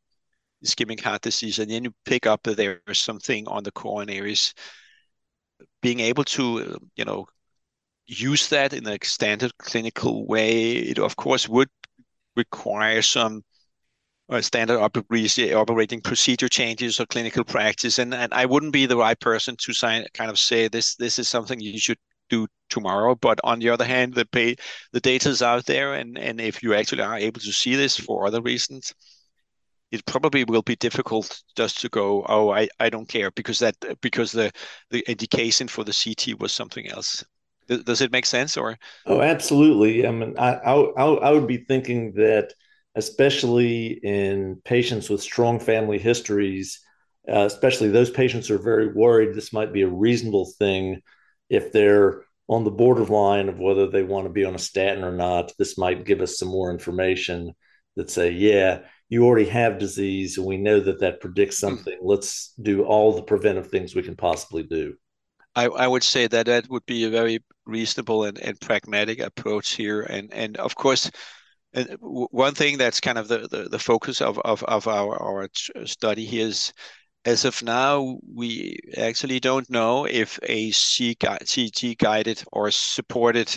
ischemic 0.65 1.01
heart 1.03 1.23
disease, 1.23 1.59
and 1.59 1.71
then 1.71 1.85
you 1.85 1.95
pick 2.05 2.27
up 2.27 2.43
that 2.45 2.57
there's 2.57 2.99
something 3.01 3.47
on 3.49 3.63
the 3.65 3.73
coronaries. 3.73 4.53
Being 5.83 6.01
able 6.01 6.25
to, 6.25 6.79
you 6.97 7.05
know, 7.05 7.27
use 8.09 8.49
that 8.49 8.73
in 8.73 8.87
a 8.89 8.99
standard 9.05 9.57
clinical 9.59 10.27
way, 10.27 10.73
it 10.73 10.99
of 10.99 11.17
course 11.17 11.49
would 11.49 11.69
require 12.37 13.03
some 13.03 13.43
uh, 14.31 14.41
standard 14.43 14.79
operating 14.81 16.01
procedure 16.01 16.49
changes 16.49 17.01
or 17.01 17.07
clinical 17.07 17.45
practice, 17.45 17.99
and, 17.99 18.15
and 18.15 18.33
I 18.35 18.47
wouldn't 18.47 18.73
be 18.73 18.87
the 18.87 18.97
right 18.97 19.19
person 19.21 19.57
to 19.59 19.73
sign, 19.73 20.07
kind 20.15 20.31
of 20.31 20.39
say 20.39 20.69
this 20.69 20.97
this 20.97 21.19
is 21.19 21.29
something 21.29 21.61
you 21.61 21.79
should 21.79 21.99
do 22.31 22.47
tomorrow. 22.71 23.15
But 23.15 23.41
on 23.45 23.59
the 23.61 23.71
other 23.71 23.85
hand, 23.85 24.15
the 24.15 24.27
pay, 24.27 24.57
the 24.93 25.01
data 25.01 25.31
is 25.31 25.43
out 25.43 25.67
there, 25.67 25.95
and 25.95 26.19
and 26.19 26.41
if 26.41 26.63
you 26.63 26.75
actually 26.75 27.03
are 27.03 27.19
able 27.19 27.41
to 27.41 27.53
see 27.53 27.75
this 27.77 27.97
for 27.99 28.27
other 28.27 28.43
reasons, 28.43 28.93
it 29.91 30.05
probably 30.07 30.45
will 30.45 30.63
be 30.63 30.77
difficult 30.77 31.43
just 31.57 31.81
to 31.81 31.89
go, 31.89 32.25
oh, 32.29 32.51
I, 32.51 32.69
I 32.79 32.91
don't 32.91 33.09
care 33.09 33.31
because 33.33 33.59
that 33.61 33.77
because 34.03 34.33
the 34.33 34.53
the 34.91 35.01
indication 35.11 35.69
for 35.69 35.85
the 35.85 35.93
CT 35.93 36.39
was 36.41 36.53
something 36.53 36.89
else. 36.89 37.25
Does 37.69 38.01
it 38.01 38.13
make 38.13 38.27
sense 38.27 38.57
or? 38.57 38.79
Oh, 39.07 39.21
absolutely. 39.21 40.07
I 40.07 40.11
mean, 40.11 40.35
I 40.39 40.55
I, 40.55 40.75
I 40.75 41.31
would 41.31 41.47
be 41.47 41.59
thinking 41.59 42.13
that 42.15 42.53
especially 42.95 44.01
in 44.03 44.61
patients 44.65 45.09
with 45.09 45.23
strong 45.23 45.61
family 45.61 45.99
histories, 45.99 46.81
uh, 47.31 47.45
especially 47.45 47.89
those 47.89 48.11
patients 48.11 48.51
are 48.51 48.59
very 48.59 48.93
worried. 48.93 49.35
This 49.35 49.53
might 49.53 49.73
be 49.73 49.83
a 49.83 49.89
reasonable 49.89 50.51
thing 50.59 51.03
if 51.49 51.73
they're 51.73 52.25
on 52.49 52.65
the 52.65 52.71
borderline 52.71 53.49
of 53.49 53.59
whether 53.59 53.87
they 53.87 54.03
want 54.03 54.27
to 54.27 54.33
be 54.33 54.45
on 54.45 54.55
a 54.55 54.59
statin 54.59 55.05
or 55.05 55.13
not. 55.13 55.53
This 55.59 55.77
might 55.79 56.07
give 56.07 56.21
us 56.21 56.39
some 56.39 56.49
more 56.49 56.71
information 56.71 57.53
that 57.97 58.11
say, 58.11 58.31
yeah, 58.31 58.81
you 59.09 59.25
already 59.25 59.49
have 59.49 59.79
disease 59.79 60.39
and 60.39 60.47
we 60.47 60.57
know 60.57 60.81
that 60.81 61.01
that 61.01 61.21
predicts 61.21 61.61
hmm. 61.61 61.69
something 61.69 61.99
let's 62.03 62.53
do 62.61 62.85
all 62.85 63.13
the 63.13 63.23
preventive 63.23 63.69
things 63.69 63.95
we 63.95 64.03
can 64.03 64.17
possibly 64.17 64.63
do 64.63 64.95
i, 65.61 65.65
I 65.67 65.87
would 65.87 66.03
say 66.03 66.27
that 66.29 66.47
that 66.47 66.69
would 66.69 66.87
be 66.87 67.05
a 67.05 67.11
very 67.11 67.39
reasonable 67.67 68.25
and, 68.25 68.39
and 68.39 68.61
pragmatic 68.61 69.21
approach 69.21 69.75
here 69.75 70.03
and 70.03 70.33
and 70.33 70.57
of 70.57 70.75
course 70.75 71.11
one 72.01 72.55
thing 72.55 72.79
that's 72.79 73.01
kind 73.01 73.19
of 73.19 73.29
the, 73.29 73.47
the, 73.47 73.69
the 73.69 73.79
focus 73.79 74.23
of, 74.23 74.39
of, 74.39 74.63
of 74.65 74.89
our, 74.89 75.21
our 75.23 75.49
study 75.85 76.25
here 76.25 76.47
is 76.47 76.73
as 77.25 77.45
of 77.45 77.63
now, 77.63 78.19
we 78.35 78.79
actually 78.97 79.41
don't 79.41 79.69
know 79.69 80.07
if 80.07 80.39
a 80.45 80.71
CT 80.71 81.99
guided 81.99 82.43
or 82.53 82.71
supported 82.71 83.55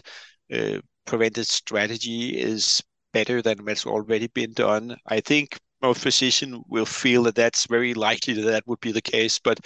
uh, 0.54 0.80
preventive 1.06 1.46
strategy 1.46 2.38
is 2.38 2.82
better 3.14 3.42
than 3.42 3.64
what's 3.64 3.86
already 3.86 4.28
been 4.28 4.54
done. 4.54 4.98
I 5.08 5.22
think 5.22 5.58
most 5.82 6.02
physicians 6.02 6.58
will 6.68 6.86
feel 6.86 7.24
that 7.24 7.36
that's 7.36 7.66
very 7.68 7.94
likely 7.94 8.34
that 8.34 8.50
that 8.52 8.68
would 8.68 8.82
be 8.82 8.92
the 8.92 9.02
case, 9.02 9.40
but 9.40 9.60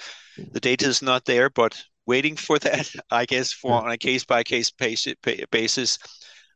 the 0.51 0.59
data 0.59 0.87
is 0.87 1.01
not 1.01 1.25
there. 1.25 1.49
But 1.49 1.81
waiting 2.05 2.35
for 2.35 2.59
that, 2.59 2.89
I 3.11 3.25
guess, 3.25 3.51
for 3.51 3.73
on 3.73 3.91
a 3.91 3.97
case 3.97 4.25
by 4.25 4.43
case 4.43 4.71
basis, 5.51 5.97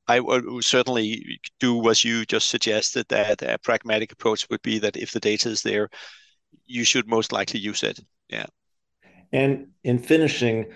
I 0.07 0.19
would 0.19 0.63
certainly 0.63 1.39
do 1.59 1.75
what 1.75 2.03
you 2.03 2.25
just 2.25 2.49
suggested. 2.49 3.07
That 3.09 3.41
a 3.41 3.57
pragmatic 3.59 4.11
approach 4.11 4.47
would 4.49 4.61
be 4.61 4.79
that 4.79 4.97
if 4.97 5.11
the 5.11 5.19
data 5.19 5.49
is 5.49 5.61
there, 5.61 5.89
you 6.65 6.83
should 6.83 7.07
most 7.07 7.31
likely 7.31 7.59
use 7.59 7.83
it. 7.83 7.99
Yeah. 8.29 8.47
And 9.31 9.67
in 9.83 9.99
finishing, 9.99 10.71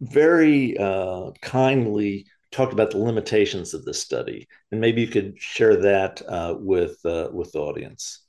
very 0.00 0.78
uh, 0.78 1.32
kindly 1.42 2.26
talked 2.52 2.72
about 2.72 2.90
the 2.90 2.98
limitations 2.98 3.74
of 3.74 3.84
this 3.84 4.00
study, 4.00 4.46
and 4.70 4.80
maybe 4.80 5.00
you 5.00 5.08
could 5.08 5.40
share 5.40 5.76
that 5.82 6.22
uh, 6.28 6.54
with 6.58 6.98
uh, 7.04 7.28
with 7.32 7.52
the 7.52 7.58
audience. 7.58 8.20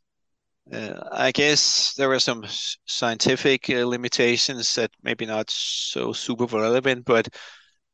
Uh, 0.72 1.02
I 1.12 1.32
guess 1.32 1.94
there 1.96 2.10
were 2.10 2.20
some 2.20 2.46
scientific 2.86 3.70
uh, 3.70 3.86
limitations 3.86 4.76
that 4.76 4.92
maybe 5.04 5.26
not 5.26 5.50
so 5.50 6.14
super 6.14 6.46
relevant, 6.46 7.06
but 7.06 7.28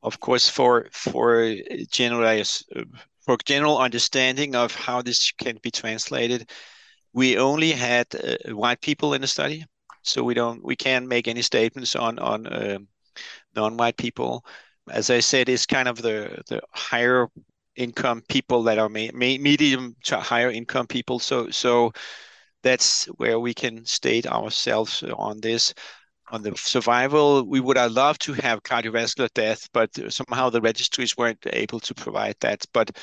of 0.03 0.19
course, 0.19 0.49
for 0.49 0.87
for 0.91 1.55
general 1.89 2.43
for 3.25 3.37
general 3.45 3.77
understanding 3.79 4.55
of 4.55 4.75
how 4.75 5.01
this 5.01 5.31
can 5.31 5.57
be 5.63 5.71
translated, 5.71 6.51
we 7.13 7.37
only 7.37 7.71
had 7.71 8.07
uh, 8.15 8.53
white 8.53 8.81
people 8.81 9.13
in 9.13 9.21
the 9.21 9.27
study, 9.27 9.65
so 10.03 10.23
we 10.23 10.33
don't 10.33 10.63
we 10.63 10.75
can't 10.75 11.07
make 11.07 11.27
any 11.27 11.41
statements 11.41 11.95
on 11.95 12.19
on 12.19 12.47
um, 12.53 12.87
non-white 13.55 13.97
people 13.97 14.45
as 14.89 15.09
I 15.09 15.19
said, 15.19 15.49
it's 15.49 15.65
kind 15.65 15.87
of 15.87 16.01
the 16.01 16.41
the 16.47 16.61
higher 16.71 17.27
income 17.75 18.21
people 18.29 18.63
that 18.63 18.77
are 18.77 18.89
ma- 18.89 19.11
medium 19.13 19.95
to 20.03 20.17
higher 20.19 20.49
income 20.51 20.87
people. 20.87 21.19
So 21.19 21.49
so 21.49 21.91
that's 22.65 23.05
where 23.17 23.39
we 23.39 23.53
can 23.53 23.85
state 23.85 24.25
ourselves 24.25 25.03
on 25.03 25.39
this. 25.39 25.73
On 26.31 26.41
the 26.41 26.57
survival, 26.57 27.43
we 27.43 27.59
would 27.59 27.77
have 27.77 27.91
loved 27.91 28.21
to 28.23 28.33
have 28.33 28.63
cardiovascular 28.63 29.29
death, 29.35 29.69
but 29.71 29.91
somehow 30.11 30.49
the 30.49 30.61
registries 30.61 31.15
weren't 31.15 31.45
able 31.53 31.79
to 31.81 31.93
provide 31.93 32.35
that. 32.39 32.65
But 32.73 32.97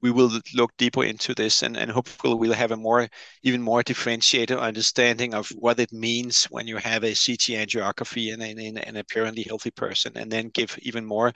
we 0.00 0.12
will 0.12 0.30
look 0.54 0.70
deeper 0.76 1.02
into 1.02 1.34
this 1.34 1.64
and, 1.64 1.76
and 1.76 1.90
hopefully 1.90 2.36
we'll 2.36 2.52
have 2.52 2.70
a 2.70 2.76
more 2.76 3.08
even 3.42 3.60
more 3.60 3.82
differentiated 3.82 4.56
understanding 4.56 5.34
of 5.34 5.48
what 5.48 5.80
it 5.80 5.92
means 5.92 6.44
when 6.44 6.68
you 6.68 6.76
have 6.76 7.02
a 7.02 7.08
CT 7.08 7.58
angiography 7.58 8.32
in, 8.32 8.40
in, 8.40 8.60
in 8.60 8.78
an 8.78 8.96
apparently 8.96 9.42
healthy 9.42 9.72
person 9.72 10.12
and 10.16 10.30
then 10.30 10.50
give 10.50 10.78
even 10.82 11.04
more 11.04 11.32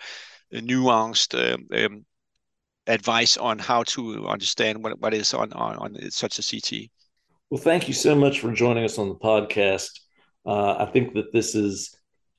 nuanced 0.52 1.34
um, 1.34 1.66
um, 1.74 2.06
advice 2.86 3.36
on 3.36 3.58
how 3.58 3.82
to 3.82 4.28
understand 4.28 4.84
what, 4.84 5.00
what 5.00 5.14
is 5.14 5.34
on, 5.34 5.52
on, 5.54 5.76
on 5.76 6.10
such 6.12 6.38
a 6.38 6.42
CT. 6.42 6.88
Well, 7.52 7.60
thank 7.60 7.86
you 7.86 7.92
so 7.92 8.14
much 8.14 8.40
for 8.40 8.50
joining 8.50 8.82
us 8.82 8.96
on 8.96 9.10
the 9.10 9.14
podcast. 9.14 10.00
Uh, 10.46 10.72
I 10.78 10.86
think 10.86 11.12
that 11.12 11.34
this 11.34 11.54
is 11.54 11.94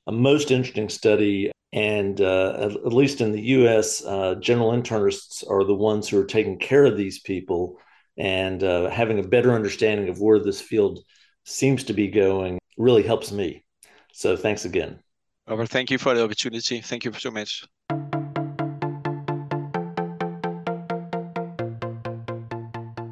a 0.08 0.10
most 0.10 0.50
interesting 0.50 0.88
study 0.88 1.52
and 1.72 2.20
uh, 2.20 2.54
at, 2.58 2.72
at, 2.72 2.92
least 2.92 3.20
in 3.20 3.30
the 3.30 3.40
US, 3.40 4.04
uh, 4.04 4.34
general 4.40 4.72
internists 4.72 5.48
are 5.48 5.62
the 5.62 5.72
ones 5.72 6.08
who 6.08 6.20
are 6.20 6.24
taking 6.24 6.58
care 6.58 6.84
of 6.84 6.96
these 6.96 7.20
people 7.20 7.78
and 8.18 8.64
uh, 8.64 8.90
having 8.90 9.20
a 9.20 9.22
better 9.22 9.52
understanding 9.52 10.08
of 10.08 10.18
where 10.18 10.40
this 10.40 10.60
field 10.60 10.98
seems 11.44 11.84
to 11.84 11.92
be 11.92 12.08
going 12.08 12.58
really 12.76 13.04
helps 13.04 13.30
me. 13.30 13.64
So 14.12 14.36
thanks 14.36 14.64
again. 14.64 14.98
Robert, 15.46 15.68
thank 15.68 15.92
you 15.92 15.98
for 15.98 16.12
the 16.14 16.24
opportunity. 16.24 16.80
Thank 16.80 17.04
you 17.04 17.12
so 17.12 17.30
much. 17.30 17.64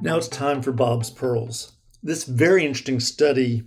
Now 0.00 0.16
it's 0.16 0.26
time 0.26 0.62
for 0.62 0.72
Bob's 0.72 1.08
Pearls. 1.08 1.76
This 2.02 2.24
very 2.24 2.66
interesting 2.66 2.98
study 2.98 3.62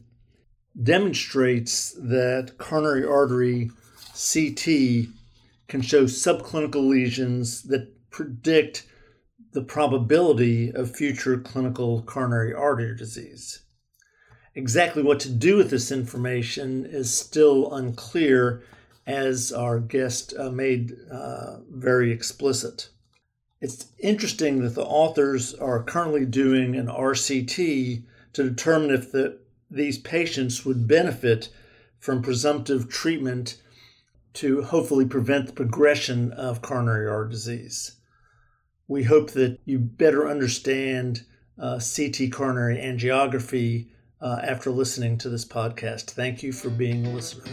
demonstrates 0.81 1.95
that 1.97 2.57
coronary 2.57 3.05
artery 3.05 3.71
CT 4.13 5.07
can 5.69 5.81
show 5.81 6.03
subclinical 6.03 6.85
lesions 6.85 7.63
that 7.63 8.09
predict 8.09 8.85
the 9.53 9.61
probability 9.61 10.69
of 10.69 10.93
future 10.93 11.37
clinical 11.37 12.01
coronary 12.01 12.53
artery 12.53 12.95
disease. 12.97 13.61
Exactly 14.53 15.01
what 15.01 15.21
to 15.21 15.29
do 15.29 15.55
with 15.55 15.69
this 15.69 15.91
information 15.91 16.85
is 16.85 17.13
still 17.13 17.73
unclear, 17.73 18.63
as 19.07 19.53
our 19.53 19.79
guest 19.79 20.33
uh, 20.37 20.49
made 20.49 20.93
uh, 21.11 21.57
very 21.69 22.11
explicit. 22.11 22.89
It's 23.61 23.85
interesting 23.99 24.61
that 24.63 24.75
the 24.75 24.85
authors 24.85 25.53
are 25.53 25.83
currently 25.83 26.25
doing 26.25 26.75
an 26.75 26.87
RCT 26.87 28.03
to 28.35 28.43
determine 28.43 28.91
if 28.91 29.13
the, 29.13 29.39
these 29.71 29.97
patients 29.97 30.65
would 30.65 30.87
benefit 30.87 31.47
from 31.97 32.21
presumptive 32.21 32.89
treatment 32.89 33.61
to 34.33 34.61
hopefully 34.61 35.05
prevent 35.05 35.47
the 35.47 35.53
progression 35.53 36.33
of 36.33 36.61
coronary 36.61 37.07
artery 37.07 37.31
disease. 37.31 37.93
We 38.89 39.03
hope 39.03 39.31
that 39.31 39.59
you 39.63 39.79
better 39.79 40.27
understand 40.27 41.23
uh, 41.57 41.79
CT 41.79 42.33
coronary 42.33 42.77
angiography 42.77 43.87
uh, 44.19 44.41
after 44.43 44.69
listening 44.69 45.17
to 45.19 45.29
this 45.29 45.45
podcast. 45.45 46.11
Thank 46.11 46.43
you 46.43 46.51
for 46.51 46.69
being 46.69 47.05
a 47.05 47.11
listener. 47.11 47.45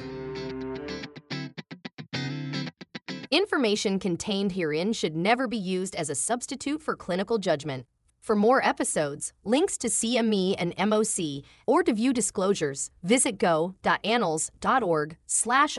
Information 3.30 4.00
contained 4.00 4.52
herein 4.52 4.92
should 4.92 5.16
never 5.16 5.46
be 5.46 5.56
used 5.56 5.94
as 5.94 6.10
a 6.10 6.16
substitute 6.16 6.82
for 6.82 6.96
clinical 6.96 7.38
judgment. 7.38 7.86
For 8.22 8.36
more 8.36 8.64
episodes, 8.64 9.32
links 9.42 9.76
to 9.78 9.88
CME 9.88 10.54
and 10.56 10.76
MOC, 10.76 11.42
or 11.66 11.82
to 11.82 11.92
view 11.92 12.12
disclosures, 12.12 12.90
visit 13.02 13.36
go.annals.org 13.36 15.16
slash 15.26 15.76